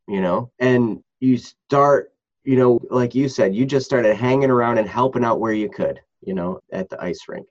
you 0.07 0.21
know? 0.21 0.51
And 0.59 1.03
you 1.19 1.37
start 1.37 2.13
you 2.43 2.56
know 2.56 2.80
like 2.89 3.13
you 3.13 3.30
said 3.30 3.56
you 3.56 3.65
just 3.65 3.86
started 3.86 4.15
hanging 4.15 4.49
around 4.49 4.77
and 4.77 4.88
helping 4.88 5.23
out 5.23 5.39
where 5.39 5.54
you 5.54 5.69
could 5.69 5.99
you 6.21 6.34
know 6.34 6.60
at 6.71 6.89
the 6.89 7.01
ice 7.04 7.21
rink 7.27 7.47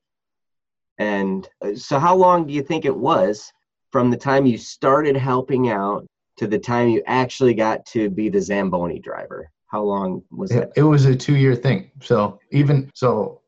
and 1.01 1.49
uh, 1.65 1.75
so 1.75 1.99
how 1.99 2.15
long 2.15 2.47
do 2.47 2.53
you 2.53 2.63
think 2.63 2.85
it 2.85 2.97
was 2.97 3.51
from 3.91 4.11
the 4.11 4.17
time 4.17 4.47
you 4.47 4.59
started 4.59 5.17
helping 5.17 5.71
out 5.71 6.07
to 6.37 6.47
the 6.47 6.59
time 6.59 6.89
you 6.89 7.03
actually 7.07 7.55
got 7.55 7.85
to 7.87 8.11
be 8.11 8.29
the 8.29 8.41
Zamboni 8.41 8.99
driver? 8.99 9.51
How 9.67 9.83
long 9.83 10.23
was 10.31 10.51
it? 10.51 10.71
It 10.77 10.83
was 10.83 11.07
a 11.07 11.17
two 11.17 11.37
year 11.37 11.55
thing. 11.55 11.91
So 12.03 12.39
even 12.53 12.91
so 12.95 13.41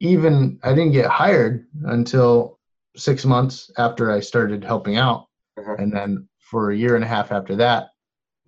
even 0.00 0.58
I 0.62 0.70
didn't 0.70 0.92
get 0.92 1.06
hired 1.06 1.66
until 1.84 2.58
six 2.96 3.24
months 3.24 3.70
after 3.76 4.12
I 4.12 4.20
started 4.20 4.62
helping 4.62 4.96
out. 4.96 5.26
Uh-huh. 5.58 5.74
And 5.78 5.92
then 5.92 6.28
for 6.38 6.70
a 6.70 6.76
year 6.76 6.94
and 6.94 7.04
a 7.04 7.08
half 7.08 7.32
after 7.32 7.56
that, 7.56 7.88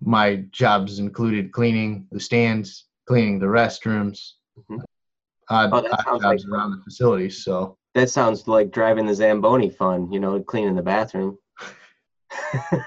my 0.01 0.45
jobs 0.51 0.99
included 0.99 1.51
cleaning 1.51 2.07
the 2.11 2.19
stands, 2.19 2.85
cleaning 3.07 3.39
the 3.39 3.45
restrooms, 3.45 4.33
mm-hmm. 4.57 4.79
odd, 5.49 5.69
oh, 5.73 5.77
odd 5.77 6.21
jobs 6.21 6.23
like 6.23 6.39
around 6.51 6.71
the 6.71 6.83
facilities. 6.83 7.43
So 7.43 7.77
that 7.95 8.09
sounds 8.09 8.47
like 8.47 8.71
driving 8.71 9.05
the 9.05 9.15
Zamboni 9.15 9.69
fun, 9.69 10.11
you 10.11 10.19
know, 10.19 10.39
cleaning 10.41 10.75
the 10.75 10.81
bathroom. 10.81 11.37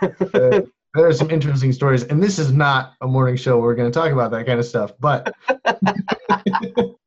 uh, 0.02 0.08
there 0.94 1.06
are 1.06 1.12
some 1.12 1.30
interesting 1.30 1.72
stories, 1.72 2.04
and 2.04 2.22
this 2.22 2.38
is 2.38 2.52
not 2.52 2.94
a 3.00 3.06
morning 3.06 3.36
show. 3.36 3.58
We're 3.58 3.74
going 3.74 3.90
to 3.90 3.98
talk 3.98 4.12
about 4.12 4.30
that 4.32 4.46
kind 4.46 4.58
of 4.58 4.66
stuff, 4.66 4.92
but 4.98 5.32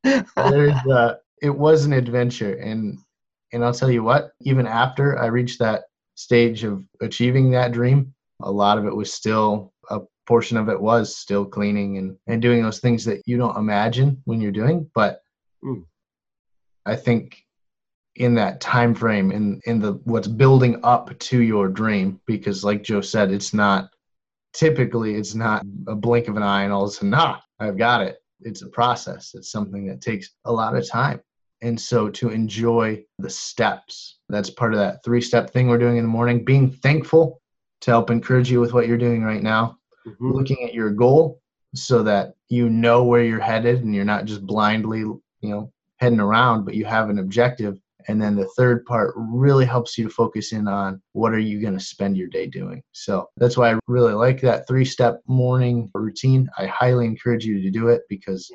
there's 0.36 0.76
uh, 0.88 1.16
it 1.42 1.50
was 1.50 1.86
an 1.86 1.94
adventure, 1.94 2.56
and 2.56 2.98
and 3.52 3.64
I'll 3.64 3.74
tell 3.74 3.92
you 3.92 4.04
what. 4.04 4.32
Even 4.42 4.68
after 4.68 5.20
I 5.20 5.26
reached 5.28 5.60
that 5.60 5.84
stage 6.16 6.64
of 6.64 6.84
achieving 7.02 7.52
that 7.52 7.72
dream, 7.72 8.14
a 8.42 8.52
lot 8.52 8.78
of 8.78 8.86
it 8.86 8.96
was 8.96 9.14
still 9.14 9.73
a 9.90 10.02
portion 10.26 10.58
of 10.58 10.70
it 10.70 10.80
was 10.80 11.16
still 11.16 11.46
cleaning 11.46 11.98
and 11.98 12.18
and 12.28 12.42
doing 12.42 12.64
those 12.64 12.80
things 12.80 13.06
that 13.06 13.22
you 13.26 13.38
don't 13.38 13.58
imagine 13.58 14.22
when 14.26 14.42
you're 14.42 14.52
doing, 14.52 14.90
but. 14.94 15.22
Mm. 15.64 15.86
I 16.86 16.98
think 16.98 17.44
in 18.16 18.36
that 18.36 18.62
time 18.62 18.94
frame 18.94 19.32
in 19.32 19.60
in 19.66 19.80
the 19.80 19.94
what's 20.04 20.28
building 20.28 20.80
up 20.84 21.18
to 21.18 21.42
your 21.42 21.68
dream 21.68 22.20
because 22.28 22.64
like 22.64 22.84
joe 22.84 23.02
said 23.02 23.32
it's 23.32 23.54
not 23.54 23.90
typically 24.54 25.16
it's 25.16 25.34
not 25.34 25.66
a 25.88 25.96
blink 25.96 26.28
of 26.28 26.38
an 26.38 26.44
eye 26.44 26.64
and 26.64 26.72
all 26.72 26.84
of 26.84 26.90
a 26.90 26.92
sudden 26.92 27.10
nah 27.10 27.40
i've 27.60 27.78
got 27.78 28.02
it 28.02 28.18
it's 28.42 28.62
a 28.62 28.70
process 28.70 29.32
it's 29.34 29.52
something 29.52 29.88
that 29.88 30.02
takes 30.02 30.30
a 30.46 30.52
lot 30.52 30.76
of 30.76 30.88
time 30.88 31.20
and 31.64 31.80
so 31.80 32.08
to 32.08 32.30
enjoy 32.30 33.04
the 33.18 33.30
steps 33.30 34.20
that's 34.30 34.50
part 34.50 34.74
of 34.74 34.80
that 34.80 35.04
three 35.04 35.22
step 35.22 35.50
thing 35.50 35.68
we're 35.68 35.78
doing 35.80 35.98
in 35.98 36.04
the 36.04 36.10
morning 36.10 36.46
being 36.46 36.70
thankful 36.70 37.42
to 37.84 37.92
help 37.92 38.10
encourage 38.10 38.50
you 38.50 38.60
with 38.60 38.74
what 38.74 38.88
you're 38.88 38.98
doing 38.98 39.24
right 39.24 39.44
now 39.44 39.78
mm-hmm. 40.08 40.32
looking 40.32 40.64
at 40.64 40.74
your 40.74 40.90
goal 40.90 41.40
so 41.76 42.04
that 42.04 42.34
you 42.50 42.70
know 42.70 43.04
where 43.04 43.24
you're 43.24 43.40
headed 43.40 43.84
and 43.84 43.96
you're 43.96 44.06
not 44.06 44.26
just 44.26 44.46
blindly 44.46 45.00
you 45.00 45.22
know 45.42 45.72
heading 45.98 46.20
around 46.20 46.66
but 46.66 46.76
you 46.76 46.86
have 46.86 47.10
an 47.10 47.20
objective 47.20 47.78
and 48.08 48.22
then 48.22 48.36
the 48.36 48.48
third 48.58 48.86
part 48.86 49.14
really 49.16 49.66
helps 49.66 49.98
you 49.98 50.06
to 50.06 50.14
focus 50.14 50.52
in 50.52 50.68
on 50.68 51.02
what 51.14 51.34
are 51.34 51.40
you 51.40 51.62
going 51.62 51.78
to 51.78 51.84
spend 51.84 52.18
your 52.18 52.28
day 52.28 52.48
doing. 52.48 52.82
So 52.92 53.30
that's 53.38 53.58
why 53.58 53.74
I 53.74 53.80
really 53.88 54.14
like 54.14 54.42
that 54.42 54.68
three 54.68 54.86
step 54.86 55.22
morning 55.28 55.90
routine. 55.94 56.50
I 56.58 56.66
highly 56.66 57.06
encourage 57.06 57.46
you 57.46 57.62
to 57.62 57.72
do 57.72 57.90
it 57.90 58.02
because 58.10 58.52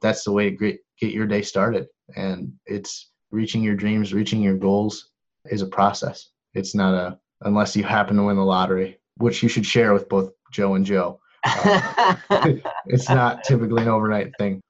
that's 0.00 0.24
the 0.24 0.32
way 0.32 0.50
to 0.50 0.56
get, 0.56 0.78
get 1.00 1.12
your 1.12 1.26
day 1.26 1.42
started. 1.42 1.86
And 2.16 2.52
it's 2.66 3.10
reaching 3.30 3.62
your 3.62 3.76
dreams, 3.76 4.12
reaching 4.12 4.42
your 4.42 4.56
goals 4.56 5.10
is 5.46 5.62
a 5.62 5.66
process. 5.66 6.28
It's 6.54 6.74
not 6.74 6.94
a, 6.94 7.18
unless 7.44 7.76
you 7.76 7.84
happen 7.84 8.16
to 8.16 8.24
win 8.24 8.36
the 8.36 8.44
lottery, 8.44 8.98
which 9.16 9.42
you 9.42 9.48
should 9.48 9.66
share 9.66 9.92
with 9.92 10.08
both 10.08 10.32
Joe 10.50 10.74
and 10.74 10.84
Joe. 10.84 11.20
Uh, 11.44 12.16
it's 12.86 13.08
not 13.08 13.44
typically 13.44 13.82
an 13.82 13.88
overnight 13.88 14.32
thing. 14.38 14.60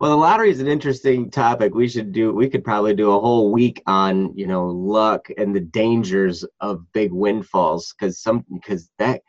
Well, 0.00 0.12
the 0.12 0.16
lottery 0.16 0.50
is 0.50 0.60
an 0.60 0.68
interesting 0.68 1.28
topic. 1.28 1.74
We 1.74 1.88
should 1.88 2.12
do. 2.12 2.32
We 2.32 2.48
could 2.48 2.62
probably 2.62 2.94
do 2.94 3.10
a 3.10 3.20
whole 3.20 3.50
week 3.50 3.82
on 3.86 4.32
you 4.36 4.46
know 4.46 4.66
luck 4.66 5.28
and 5.36 5.54
the 5.54 5.60
dangers 5.60 6.44
of 6.60 6.90
big 6.92 7.12
windfalls 7.12 7.92
because 7.92 8.20
some 8.20 8.44
because 8.52 8.88
that 8.98 9.22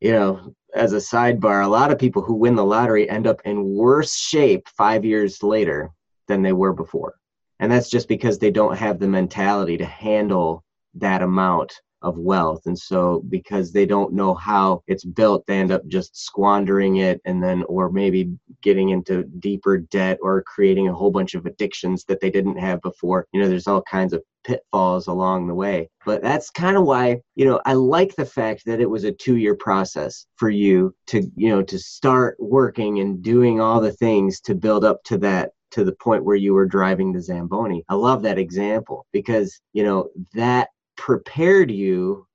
you 0.00 0.12
know 0.12 0.54
as 0.74 0.92
a 0.92 0.96
sidebar, 0.96 1.64
a 1.64 1.68
lot 1.68 1.90
of 1.90 1.98
people 1.98 2.20
who 2.20 2.34
win 2.34 2.56
the 2.56 2.64
lottery 2.64 3.08
end 3.08 3.26
up 3.26 3.40
in 3.46 3.64
worse 3.64 4.14
shape 4.14 4.68
five 4.68 5.04
years 5.04 5.42
later 5.42 5.90
than 6.28 6.42
they 6.42 6.52
were 6.52 6.74
before, 6.74 7.14
and 7.58 7.72
that's 7.72 7.88
just 7.88 8.06
because 8.06 8.38
they 8.38 8.50
don't 8.50 8.76
have 8.76 8.98
the 8.98 9.08
mentality 9.08 9.78
to 9.78 9.86
handle 9.86 10.62
that 10.94 11.22
amount 11.22 11.72
of 12.02 12.18
wealth. 12.18 12.66
And 12.66 12.78
so 12.78 13.22
because 13.28 13.72
they 13.72 13.86
don't 13.86 14.12
know 14.12 14.34
how 14.34 14.82
it's 14.86 15.04
built, 15.04 15.46
they 15.46 15.58
end 15.58 15.70
up 15.70 15.86
just 15.86 16.16
squandering 16.16 16.96
it 16.96 17.20
and 17.24 17.42
then, 17.42 17.62
or 17.68 17.90
maybe 17.90 18.30
getting 18.60 18.90
into 18.90 19.24
deeper 19.38 19.78
debt 19.78 20.18
or 20.20 20.42
creating 20.42 20.88
a 20.88 20.94
whole 20.94 21.10
bunch 21.10 21.34
of 21.34 21.46
addictions 21.46 22.04
that 22.08 22.20
they 22.20 22.30
didn't 22.30 22.58
have 22.58 22.80
before. 22.82 23.26
You 23.32 23.40
know, 23.40 23.48
there's 23.48 23.66
all 23.66 23.82
kinds 23.82 24.12
of 24.12 24.22
pitfalls 24.44 25.06
along 25.06 25.46
the 25.46 25.54
way. 25.54 25.88
But 26.04 26.22
that's 26.22 26.50
kind 26.50 26.76
of 26.76 26.84
why, 26.84 27.20
you 27.36 27.44
know, 27.44 27.60
I 27.64 27.74
like 27.74 28.16
the 28.16 28.26
fact 28.26 28.64
that 28.66 28.80
it 28.80 28.90
was 28.90 29.04
a 29.04 29.12
two 29.12 29.36
year 29.36 29.54
process 29.54 30.26
for 30.36 30.50
you 30.50 30.94
to, 31.08 31.22
you 31.36 31.48
know, 31.48 31.62
to 31.62 31.78
start 31.78 32.36
working 32.40 32.98
and 32.98 33.22
doing 33.22 33.60
all 33.60 33.80
the 33.80 33.92
things 33.92 34.40
to 34.42 34.54
build 34.54 34.84
up 34.84 35.02
to 35.04 35.18
that 35.18 35.50
to 35.70 35.84
the 35.84 35.92
point 35.92 36.24
where 36.24 36.36
you 36.36 36.52
were 36.52 36.66
driving 36.66 37.12
the 37.12 37.22
Zamboni. 37.22 37.82
I 37.88 37.94
love 37.94 38.22
that 38.22 38.38
example 38.38 39.06
because, 39.10 39.58
you 39.72 39.84
know, 39.84 40.10
that 40.34 40.68
prepared 40.96 41.70
you 41.70 42.26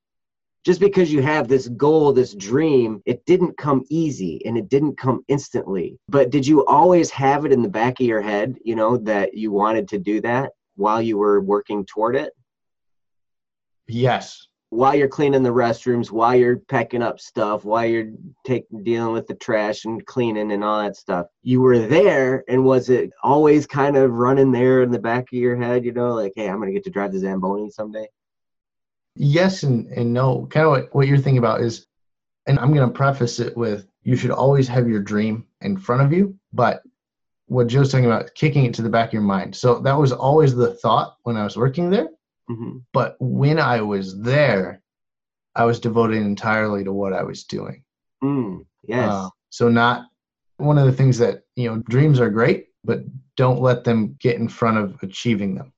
just 0.68 0.82
because 0.82 1.14
you 1.14 1.22
have 1.22 1.48
this 1.48 1.70
goal, 1.70 2.12
this 2.12 2.34
dream, 2.34 3.02
it 3.06 3.26
didn't 3.26 3.58
come 3.58 3.86
easy 3.90 4.42
and 4.46 4.58
it 4.58 4.68
didn't 4.68 4.98
come 4.98 5.24
instantly. 5.30 5.98
But 6.10 6.30
did 6.30 6.46
you 6.46 6.66
always 6.66 7.10
have 7.12 7.46
it 7.46 7.54
in 7.54 7.62
the 7.62 7.70
back 7.70 8.02
of 8.02 8.06
your 8.06 8.22
head, 8.22 8.58
you 8.66 8.76
know, 8.76 8.98
that 8.98 9.34
you 9.34 9.50
wanted 9.54 9.88
to 9.88 9.98
do 9.98 10.20
that 10.22 10.52
while 10.76 11.02
you 11.02 11.18
were 11.18 11.40
working 11.40 11.86
toward 11.86 12.18
it? 12.18 12.34
Yes. 13.88 14.46
While 14.70 14.96
you're 14.96 15.08
cleaning 15.08 15.42
the 15.42 15.54
restrooms, 15.54 16.12
while 16.12 16.36
you're 16.36 16.58
packing 16.58 17.02
up 17.02 17.22
stuff, 17.22 17.64
while 17.64 17.86
you're 17.86 18.12
taking 18.46 18.84
dealing 18.84 19.14
with 19.14 19.28
the 19.28 19.36
trash 19.36 19.86
and 19.86 20.06
cleaning 20.06 20.52
and 20.52 20.66
all 20.66 20.82
that 20.82 20.98
stuff, 20.98 21.28
you 21.44 21.62
were 21.62 21.80
there. 21.80 22.44
And 22.50 22.66
was 22.66 22.90
it 22.90 23.12
always 23.24 23.66
kind 23.66 23.96
of 23.96 24.12
running 24.12 24.52
there 24.52 24.82
in 24.82 24.92
the 24.92 25.00
back 25.00 25.32
of 25.32 25.40
your 25.40 25.56
head, 25.56 25.86
you 25.86 25.94
know, 25.94 26.14
like, 26.14 26.34
hey, 26.36 26.50
I'm 26.50 26.58
going 26.58 26.68
to 26.68 26.74
get 26.74 26.84
to 26.84 26.90
drive 26.90 27.14
the 27.14 27.20
Zamboni 27.20 27.70
someday? 27.70 28.08
Yes 29.18 29.64
and, 29.64 29.88
and 29.88 30.14
no. 30.14 30.48
Kind 30.48 30.66
of 30.66 30.72
what, 30.72 30.96
what 30.96 31.08
you're 31.08 31.18
thinking 31.18 31.40
about 31.40 31.62
is, 31.62 31.86
and 32.48 32.60
I'm 32.60 32.74
going 32.74 32.88
to 32.88 32.94
preface 32.94 33.40
it 33.40 33.56
with 33.58 33.88
you 34.04 34.16
should 34.16 34.32
always 34.32 34.68
have 34.68 34.88
your 34.88 35.02
dream 35.02 35.46
in 35.62 35.78
front 35.78 36.02
of 36.02 36.14
you, 36.14 36.38
but 36.54 36.82
what 37.48 37.68
Joe's 37.68 37.92
talking 37.92 38.06
about, 38.06 38.34
kicking 38.36 38.66
it 38.66 38.74
to 38.76 38.82
the 38.82 38.90
back 38.90 39.10
of 39.10 39.14
your 39.14 39.22
mind. 39.22 39.56
So 39.56 39.80
that 39.80 39.98
was 39.98 40.12
always 40.12 40.56
the 40.56 40.74
thought 40.76 41.18
when 41.24 41.38
I 41.38 41.44
was 41.44 41.58
working 41.58 41.90
there. 41.90 42.08
Mm-hmm. 42.50 42.78
But 42.94 43.16
when 43.20 43.60
I 43.60 43.82
was 43.82 44.20
there, 44.22 44.82
I 45.56 45.66
was 45.66 45.80
devoted 45.80 46.18
entirely 46.18 46.84
to 46.84 46.94
what 46.94 47.14
I 47.14 47.24
was 47.24 47.44
doing. 47.44 47.84
Mm, 48.24 48.66
yes. 48.84 49.12
Uh, 49.12 49.30
so 49.50 49.70
not 49.70 50.08
one 50.58 50.78
of 50.78 50.86
the 50.86 50.94
things 50.94 51.18
that 51.18 51.44
you 51.56 51.70
know 51.70 51.84
dreams 51.90 52.20
are 52.20 52.30
great, 52.30 52.68
but 52.84 53.02
don't 53.36 53.62
let 53.62 53.84
them 53.84 54.16
get 54.20 54.38
in 54.38 54.48
front 54.48 54.78
of 54.78 54.98
achieving 55.02 55.56
them. 55.56 55.74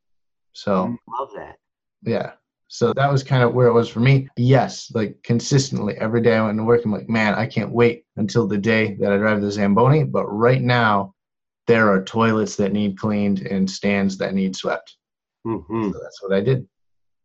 So 0.54 0.88
mm, 0.88 0.98
love 1.20 1.30
that. 1.36 1.56
Yeah. 2.04 2.34
So 2.72 2.94
that 2.94 3.12
was 3.12 3.24
kind 3.24 3.42
of 3.42 3.56
where 3.56 3.68
it 3.68 3.74
was 3.74 3.90
for 3.90 4.00
me. 4.00 4.30
Yes, 4.38 4.92
like 4.94 5.18
consistently 5.24 5.96
every 5.98 6.22
day 6.22 6.38
I 6.38 6.46
went 6.46 6.60
to 6.60 6.64
work, 6.64 6.86
I'm 6.86 6.92
like, 6.92 7.10
man, 7.10 7.34
I 7.34 7.48
can't 7.48 7.72
wait 7.72 8.06
until 8.16 8.48
the 8.48 8.60
day 8.60 8.96
that 9.00 9.12
I 9.12 9.18
drive 9.18 9.42
the 9.42 9.52
Zamboni. 9.52 10.04
But 10.04 10.28
right 10.28 10.62
now, 10.62 11.16
there 11.66 11.92
are 11.92 12.04
toilets 12.04 12.56
that 12.58 12.72
need 12.72 12.98
cleaned 12.98 13.42
and 13.42 13.70
stands 13.70 14.18
that 14.20 14.36
need 14.36 14.56
swept. 14.56 14.98
Mm-hmm. 15.48 15.92
So 15.92 16.00
that's 16.00 16.22
what 16.22 16.34
I 16.34 16.42
did. 16.42 16.68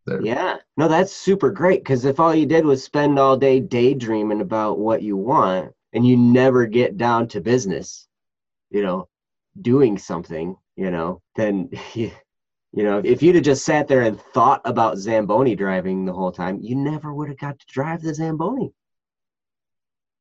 There. 0.06 0.22
Yeah, 0.22 0.56
no, 0.78 0.88
that's 0.88 1.12
super 1.12 1.50
great 1.50 1.82
because 1.82 2.06
if 2.06 2.20
all 2.20 2.34
you 2.34 2.46
did 2.46 2.64
was 2.64 2.82
spend 2.82 3.18
all 3.18 3.36
day 3.36 3.60
daydreaming 3.60 4.40
about 4.40 4.78
what 4.78 5.02
you 5.02 5.16
want 5.16 5.72
and 5.92 6.06
you 6.06 6.16
never 6.16 6.66
get 6.66 6.96
down 6.96 7.28
to 7.28 7.40
business, 7.40 8.08
you 8.70 8.82
know, 8.82 9.08
doing 9.60 9.98
something, 9.98 10.56
you 10.76 10.90
know, 10.90 11.20
then 11.36 11.70
You 12.74 12.82
know, 12.82 13.00
if 13.04 13.22
you'd 13.22 13.36
have 13.36 13.44
just 13.44 13.64
sat 13.64 13.86
there 13.86 14.02
and 14.02 14.20
thought 14.20 14.60
about 14.64 14.98
Zamboni 14.98 15.54
driving 15.54 16.04
the 16.04 16.12
whole 16.12 16.32
time, 16.32 16.58
you 16.60 16.74
never 16.74 17.14
would 17.14 17.28
have 17.28 17.38
got 17.38 17.60
to 17.60 17.66
drive 17.68 18.02
the 18.02 18.12
Zamboni. 18.12 18.72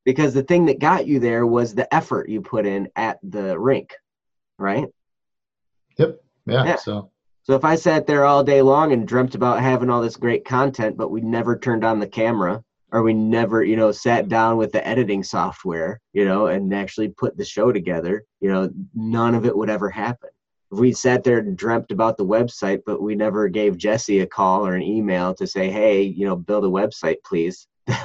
Because 0.04 0.34
the 0.34 0.44
thing 0.44 0.66
that 0.66 0.78
got 0.78 1.04
you 1.04 1.18
there 1.18 1.44
was 1.44 1.74
the 1.74 1.92
effort 1.92 2.28
you 2.28 2.40
put 2.42 2.64
in 2.64 2.90
at 2.94 3.18
the 3.24 3.58
rink, 3.58 3.94
right? 4.56 4.86
Yep. 5.98 6.22
Yeah. 6.46 6.64
yeah. 6.64 6.76
So 6.76 7.10
so 7.42 7.54
if 7.54 7.64
I 7.64 7.74
sat 7.74 8.06
there 8.06 8.24
all 8.24 8.44
day 8.44 8.62
long 8.62 8.92
and 8.92 9.06
dreamt 9.06 9.34
about 9.34 9.60
having 9.60 9.90
all 9.90 10.00
this 10.00 10.16
great 10.16 10.44
content, 10.44 10.96
but 10.96 11.10
we 11.10 11.22
never 11.22 11.58
turned 11.58 11.84
on 11.84 11.98
the 11.98 12.06
camera 12.06 12.62
or 12.92 13.02
we 13.02 13.14
never, 13.14 13.64
you 13.64 13.76
know, 13.76 13.90
sat 13.90 14.28
down 14.28 14.58
with 14.58 14.70
the 14.70 14.86
editing 14.86 15.24
software, 15.24 16.00
you 16.12 16.24
know, 16.24 16.46
and 16.46 16.72
actually 16.72 17.08
put 17.08 17.36
the 17.36 17.44
show 17.44 17.72
together, 17.72 18.24
you 18.40 18.48
know, 18.48 18.70
none 18.94 19.34
of 19.34 19.44
it 19.44 19.56
would 19.56 19.70
ever 19.70 19.90
happen 19.90 20.30
we 20.78 20.92
sat 20.92 21.24
there 21.24 21.38
and 21.38 21.56
dreamt 21.56 21.90
about 21.90 22.16
the 22.16 22.26
website, 22.26 22.80
but 22.86 23.02
we 23.02 23.14
never 23.14 23.48
gave 23.48 23.76
Jesse 23.76 24.20
a 24.20 24.26
call 24.26 24.66
or 24.66 24.74
an 24.74 24.82
email 24.82 25.34
to 25.34 25.46
say, 25.46 25.70
hey, 25.70 26.02
you 26.02 26.26
know, 26.26 26.36
build 26.36 26.64
a 26.64 26.68
website, 26.68 27.16
please. 27.24 27.66
oh, 27.88 28.02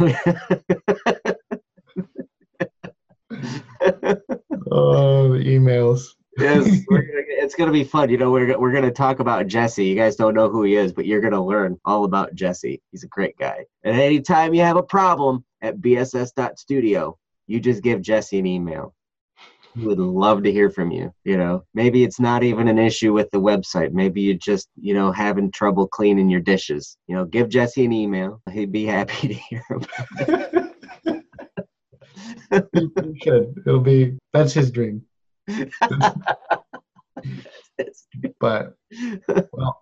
the 5.29 5.43
emails. 5.45 6.07
yes, 6.37 6.65
gonna, 6.89 7.01
it's 7.41 7.55
going 7.55 7.67
to 7.67 7.73
be 7.73 7.83
fun. 7.83 8.09
You 8.09 8.17
know, 8.17 8.31
we're, 8.31 8.57
we're 8.59 8.71
going 8.71 8.83
to 8.83 8.91
talk 8.91 9.19
about 9.19 9.47
Jesse. 9.47 9.85
You 9.85 9.95
guys 9.95 10.15
don't 10.15 10.33
know 10.33 10.49
who 10.49 10.63
he 10.63 10.75
is, 10.75 10.93
but 10.93 11.05
you're 11.05 11.21
going 11.21 11.33
to 11.33 11.41
learn 11.41 11.77
all 11.85 12.03
about 12.03 12.35
Jesse. 12.35 12.81
He's 12.91 13.03
a 13.03 13.07
great 13.07 13.37
guy. 13.37 13.65
And 13.83 13.99
anytime 13.99 14.53
you 14.53 14.61
have 14.61 14.77
a 14.77 14.83
problem 14.83 15.43
at 15.61 15.77
bss.studio, 15.77 17.17
you 17.47 17.59
just 17.59 17.83
give 17.83 18.01
Jesse 18.01 18.39
an 18.39 18.45
email 18.45 18.93
would 19.75 19.99
love 19.99 20.43
to 20.43 20.51
hear 20.51 20.69
from 20.69 20.91
you 20.91 21.13
you 21.23 21.37
know. 21.37 21.63
Maybe 21.73 22.03
it's 22.03 22.19
not 22.19 22.43
even 22.43 22.67
an 22.67 22.79
issue 22.79 23.13
with 23.13 23.29
the 23.31 23.39
website. 23.39 23.91
Maybe 23.91 24.21
you 24.21 24.33
just 24.35 24.69
you 24.75 24.93
know 24.93 25.11
having 25.11 25.51
trouble 25.51 25.87
cleaning 25.87 26.29
your 26.29 26.41
dishes. 26.41 26.97
You 27.07 27.15
know 27.15 27.25
give 27.25 27.49
jesse 27.49 27.85
an 27.85 27.93
email. 27.93 28.41
He'd 28.51 28.71
be 28.71 28.85
happy 28.85 29.27
to 29.29 29.33
hear 29.33 29.63
about 29.69 29.85
it. 30.27 30.75
Should 33.23 33.53
it'll 33.65 33.79
be 33.79 34.17
that's 34.33 34.53
his 34.53 34.71
dream. 34.71 35.03
But 38.39 38.75
well 39.51 39.81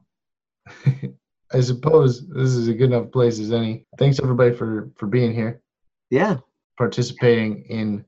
i 1.53 1.61
suppose 1.61 2.27
this 2.27 2.51
is 2.51 2.67
a 2.67 2.73
good 2.73 2.91
enough 2.91 3.11
place 3.11 3.39
as 3.39 3.51
any. 3.51 3.85
Thanks 3.97 4.19
everybody 4.19 4.53
for 4.53 4.89
for 4.95 5.07
being 5.07 5.33
here. 5.33 5.61
Yeah. 6.09 6.37
Participating 6.77 7.63
in 7.69 8.05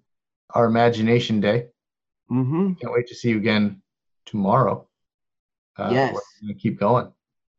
our 0.53 0.65
imagination 0.65 1.39
day 1.39 1.67
Mm-hmm. 2.31 2.73
Can't 2.73 2.93
wait 2.93 3.07
to 3.07 3.15
see 3.15 3.29
you 3.29 3.37
again 3.37 3.81
tomorrow. 4.25 4.87
Uh, 5.77 5.89
yes. 5.91 6.13
We're 6.13 6.47
going 6.47 6.55
to 6.55 6.61
keep 6.61 6.79
going. 6.79 7.11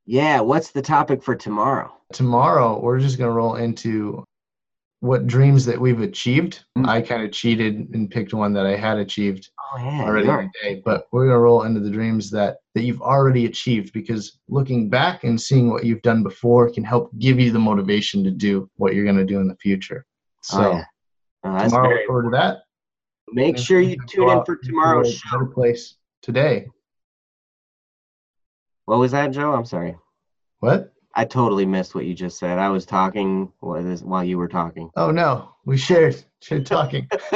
Yeah. 0.07 0.41
What's 0.41 0.71
the 0.71 0.83
topic 0.83 1.23
for 1.23 1.35
tomorrow? 1.35 1.93
Tomorrow, 2.13 2.81
we're 2.81 3.01
just 3.01 3.19
going 3.19 3.29
to 3.29 3.35
roll 3.35 3.57
into 3.57 4.25
what 5.01 5.27
dreams 5.27 5.65
that 5.65 5.81
we've 5.81 6.03
achieved. 6.03 6.65
Mm-hmm. 6.77 6.89
I 6.89 7.01
kind 7.01 7.23
of 7.25 7.33
cheated 7.33 7.91
and 7.95 8.11
picked 8.11 8.35
one 8.35 8.53
that 8.53 8.67
I 8.67 8.77
had 8.77 8.99
achieved 8.99 9.51
oh, 9.59 9.79
yeah, 9.79 10.03
already 10.03 10.27
today, 10.27 10.83
but 10.85 11.07
we're 11.11 11.25
going 11.25 11.37
to 11.37 11.41
roll 11.41 11.63
into 11.63 11.81
the 11.81 11.91
dreams 11.91 12.31
that, 12.31 12.59
that 12.75 12.83
you've 12.83 13.01
already 13.01 13.47
achieved 13.47 13.93
because 13.93 14.39
looking 14.49 14.91
back 14.91 15.25
and 15.25 15.41
seeing 15.41 15.71
what 15.71 15.85
you've 15.85 16.03
done 16.03 16.23
before 16.23 16.71
can 16.71 16.85
help 16.85 17.11
give 17.19 17.41
you 17.41 17.51
the 17.51 17.59
motivation 17.59 18.23
to 18.25 18.31
do 18.31 18.69
what 18.77 18.95
you're 18.95 19.05
going 19.05 19.17
to 19.17 19.25
do 19.25 19.41
in 19.41 19.49
the 19.49 19.57
future. 19.57 20.05
Oh, 20.07 20.43
so, 20.43 20.61
oh, 20.61 20.73
yeah. 20.73 20.85
oh, 21.45 21.65
tomorrow, 21.65 21.89
look 21.89 22.07
forward 22.07 22.25
to 22.25 22.31
that. 22.37 22.59
Make 23.33 23.59
sure 23.59 23.81
you 23.81 23.97
tune 24.07 24.29
in 24.29 24.45
for 24.45 24.57
tomorrow's 24.57 25.15
show. 25.15 25.47
Place 25.47 25.97
today. 26.23 26.67
What 28.85 28.99
was 28.99 29.13
that, 29.13 29.31
Joe? 29.31 29.53
I'm 29.53 29.65
sorry. 29.65 29.97
What? 30.61 30.93
I 31.15 31.25
totally 31.25 31.67
missed 31.67 31.95
what 31.95 32.07
you 32.07 32.15
just 32.15 32.39
said. 32.39 32.59
I 32.59 32.69
was 32.69 32.87
talking 32.87 33.53
while 33.61 34.25
you 34.25 34.39
were 34.39 34.49
talking. 34.49 34.91
Oh 34.97 35.11
no, 35.11 35.55
we 35.65 35.77
shared 35.77 36.23
shared 36.41 36.67
talking. 36.67 37.09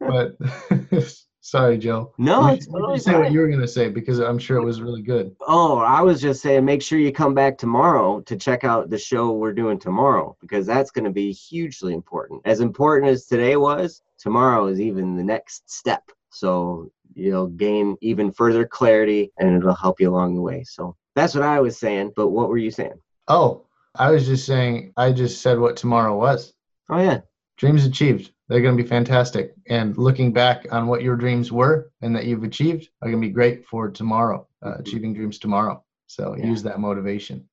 but 0.00 0.36
Sorry, 1.46 1.78
Joe. 1.78 2.12
No, 2.18 2.48
You 2.48 2.54
it's 2.54 2.64
should 2.64 2.72
totally 2.72 2.98
say 2.98 3.16
what 3.16 3.30
you 3.30 3.38
were 3.38 3.46
gonna 3.46 3.68
say 3.68 3.88
because 3.88 4.18
I'm 4.18 4.36
sure 4.36 4.56
it 4.56 4.64
was 4.64 4.80
really 4.80 5.00
good. 5.00 5.36
Oh, 5.46 5.78
I 5.78 6.02
was 6.02 6.20
just 6.20 6.42
saying, 6.42 6.64
make 6.64 6.82
sure 6.82 6.98
you 6.98 7.12
come 7.12 7.34
back 7.34 7.56
tomorrow 7.56 8.20
to 8.22 8.36
check 8.36 8.64
out 8.64 8.90
the 8.90 8.98
show 8.98 9.30
we're 9.30 9.52
doing 9.52 9.78
tomorrow 9.78 10.36
because 10.40 10.66
that's 10.66 10.90
going 10.90 11.04
to 11.04 11.12
be 11.12 11.30
hugely 11.30 11.94
important. 11.94 12.42
As 12.44 12.58
important 12.58 13.12
as 13.12 13.26
today 13.26 13.54
was, 13.54 14.02
tomorrow 14.18 14.66
is 14.66 14.80
even 14.80 15.16
the 15.16 15.22
next 15.22 15.70
step. 15.70 16.10
So 16.30 16.90
you'll 17.14 17.46
gain 17.46 17.96
even 18.00 18.32
further 18.32 18.66
clarity 18.66 19.30
and 19.38 19.56
it'll 19.56 19.72
help 19.72 20.00
you 20.00 20.10
along 20.10 20.34
the 20.34 20.42
way. 20.42 20.64
So 20.64 20.96
that's 21.14 21.36
what 21.36 21.44
I 21.44 21.60
was 21.60 21.78
saying. 21.78 22.14
But 22.16 22.30
what 22.30 22.48
were 22.48 22.58
you 22.58 22.72
saying? 22.72 23.00
Oh, 23.28 23.66
I 23.94 24.10
was 24.10 24.26
just 24.26 24.46
saying. 24.46 24.94
I 24.96 25.12
just 25.12 25.42
said 25.42 25.60
what 25.60 25.76
tomorrow 25.76 26.18
was. 26.18 26.54
Oh, 26.90 26.98
yeah. 26.98 27.20
Dreams 27.56 27.86
achieved. 27.86 28.32
They're 28.48 28.60
gonna 28.62 28.76
be 28.76 28.82
fantastic. 28.86 29.54
And 29.68 29.96
looking 29.96 30.32
back 30.32 30.66
on 30.70 30.86
what 30.86 31.02
your 31.02 31.16
dreams 31.16 31.50
were 31.50 31.90
and 32.02 32.14
that 32.14 32.26
you've 32.26 32.44
achieved 32.44 32.88
are 33.02 33.10
gonna 33.10 33.20
be 33.20 33.30
great 33.30 33.66
for 33.66 33.90
tomorrow. 33.90 34.46
Uh, 34.64 34.74
achieving 34.78 35.14
dreams 35.14 35.38
tomorrow. 35.38 35.82
So 36.06 36.36
Yeah. 36.36 36.46
use 36.46 36.62
that 36.62 36.80
motivation. 36.80 37.48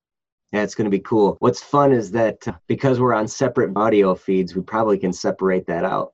Yeah, 0.52 0.62
it's 0.62 0.76
going 0.76 0.84
to 0.84 0.90
be 0.90 1.00
cool. 1.00 1.36
What's 1.40 1.60
fun 1.60 1.92
is 1.92 2.12
that 2.12 2.46
uh, 2.46 2.52
because 2.68 3.00
we're 3.00 3.12
on 3.12 3.26
separate 3.26 3.76
audio 3.76 4.14
feeds, 4.14 4.54
we 4.54 4.62
probably 4.62 4.98
can 4.98 5.12
separate 5.12 5.66
that 5.66 5.84
out. 5.84 6.12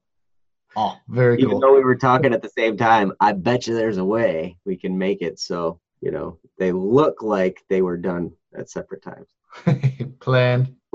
Oh, 0.77 0.97
very 1.09 1.37
Even 1.39 1.51
cool. 1.51 1.61
though 1.61 1.75
we 1.75 1.85
were 1.85 1.97
talking 1.97 2.33
at 2.33 2.41
the 2.41 2.49
same 2.49 2.79
time, 2.79 3.13
I 3.21 3.33
bet 3.33 3.67
you 3.67 3.75
there's 3.75 3.99
a 3.99 4.05
way 4.05 4.57
we 4.65 4.79
can 4.79 4.97
make 4.97 5.21
it 5.21 5.39
so, 5.39 5.79
you 6.01 6.11
know, 6.11 6.39
they 6.59 6.73
look 6.73 7.23
like 7.23 7.63
they 7.69 7.83
were 7.83 7.99
done 7.99 8.33
at 8.57 8.71
separate 8.71 9.03
times. 9.03 9.29
Planned. 10.21 10.75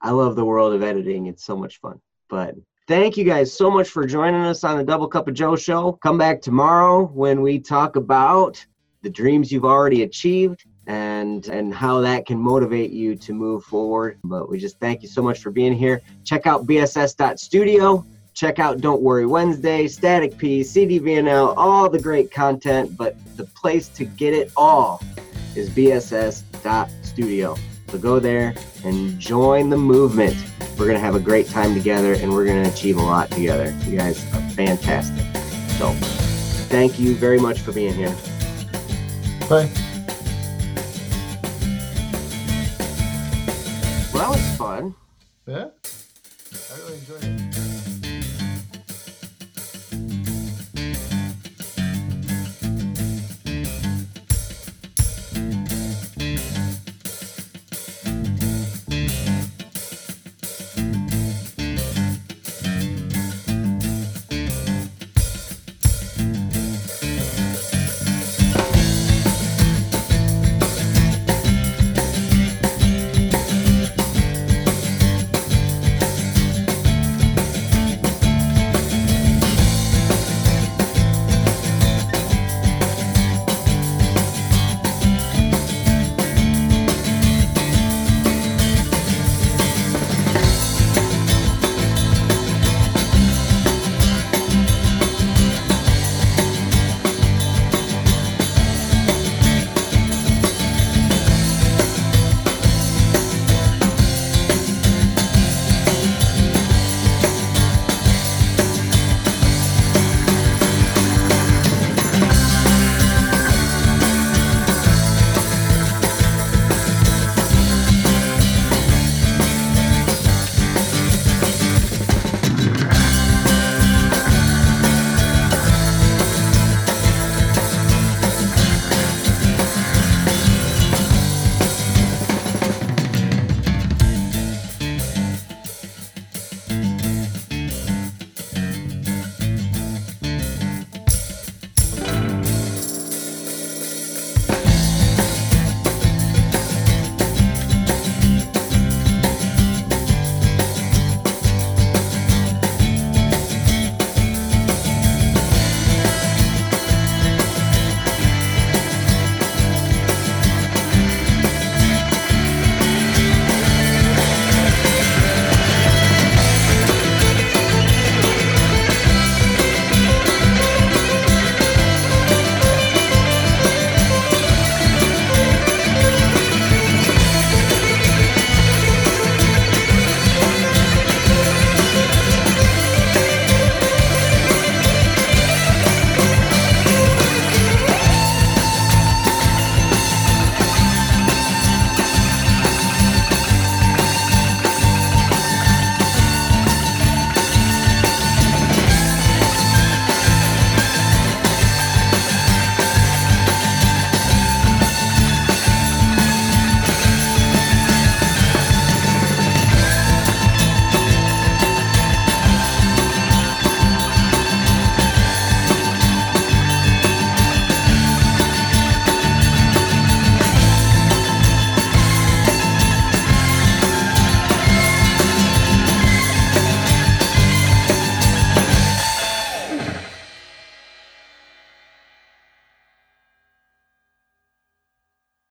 I 0.00 0.10
love 0.10 0.36
the 0.36 0.44
world 0.44 0.74
of 0.74 0.82
editing. 0.82 1.26
It's 1.26 1.44
so 1.44 1.56
much 1.56 1.80
fun. 1.80 2.00
But 2.28 2.54
thank 2.86 3.16
you 3.16 3.24
guys 3.24 3.52
so 3.52 3.70
much 3.70 3.88
for 3.88 4.06
joining 4.06 4.42
us 4.42 4.64
on 4.64 4.78
the 4.78 4.84
Double 4.84 5.08
Cup 5.08 5.28
of 5.28 5.34
Joe 5.34 5.56
show. 5.56 5.92
Come 5.92 6.18
back 6.18 6.40
tomorrow 6.40 7.06
when 7.06 7.40
we 7.42 7.58
talk 7.58 7.96
about 7.96 8.64
the 9.02 9.10
dreams 9.10 9.50
you've 9.52 9.64
already 9.64 10.02
achieved 10.02 10.64
and 10.86 11.46
and 11.48 11.72
how 11.72 12.00
that 12.00 12.26
can 12.26 12.38
motivate 12.38 12.90
you 12.90 13.14
to 13.14 13.32
move 13.32 13.64
forward. 13.64 14.18
But 14.24 14.48
we 14.48 14.58
just 14.58 14.80
thank 14.80 15.02
you 15.02 15.08
so 15.08 15.22
much 15.22 15.40
for 15.40 15.50
being 15.50 15.74
here. 15.74 16.00
Check 16.24 16.46
out 16.46 16.66
bss.studio. 16.66 18.04
Check 18.34 18.58
out 18.60 18.80
Don't 18.80 19.02
Worry 19.02 19.26
Wednesday, 19.26 19.88
Static 19.88 20.38
P, 20.38 20.60
CDVNL, 20.60 21.54
all 21.56 21.90
the 21.90 22.00
great 22.00 22.30
content. 22.30 22.96
But 22.96 23.16
the 23.36 23.44
place 23.44 23.88
to 23.88 24.04
get 24.04 24.32
it 24.32 24.52
all 24.56 25.02
is 25.56 25.68
bss.studio. 25.70 27.56
So 27.88 27.98
go 27.98 28.18
there 28.18 28.54
and 28.84 29.18
join 29.18 29.70
the 29.70 29.76
movement. 29.76 30.36
We're 30.78 30.86
going 30.86 30.98
to 30.98 31.00
have 31.00 31.14
a 31.14 31.20
great 31.20 31.48
time 31.48 31.74
together 31.74 32.12
and 32.14 32.30
we're 32.30 32.44
going 32.44 32.62
to 32.62 32.70
achieve 32.70 32.98
a 32.98 33.02
lot 33.02 33.30
together. 33.30 33.74
You 33.86 33.96
guys 33.96 34.22
are 34.34 34.42
fantastic. 34.50 35.24
So 35.78 35.92
thank 36.68 36.98
you 36.98 37.14
very 37.14 37.38
much 37.40 37.60
for 37.60 37.72
being 37.72 37.94
here. 37.94 38.14
Bye. 39.48 39.70
Well, 44.12 44.22
that 44.22 44.30
was 44.30 44.56
fun. 44.56 44.94
Yeah. 45.46 45.68
I 46.70 46.78
really 46.80 46.98
enjoyed 46.98 47.24
it. 47.24 47.67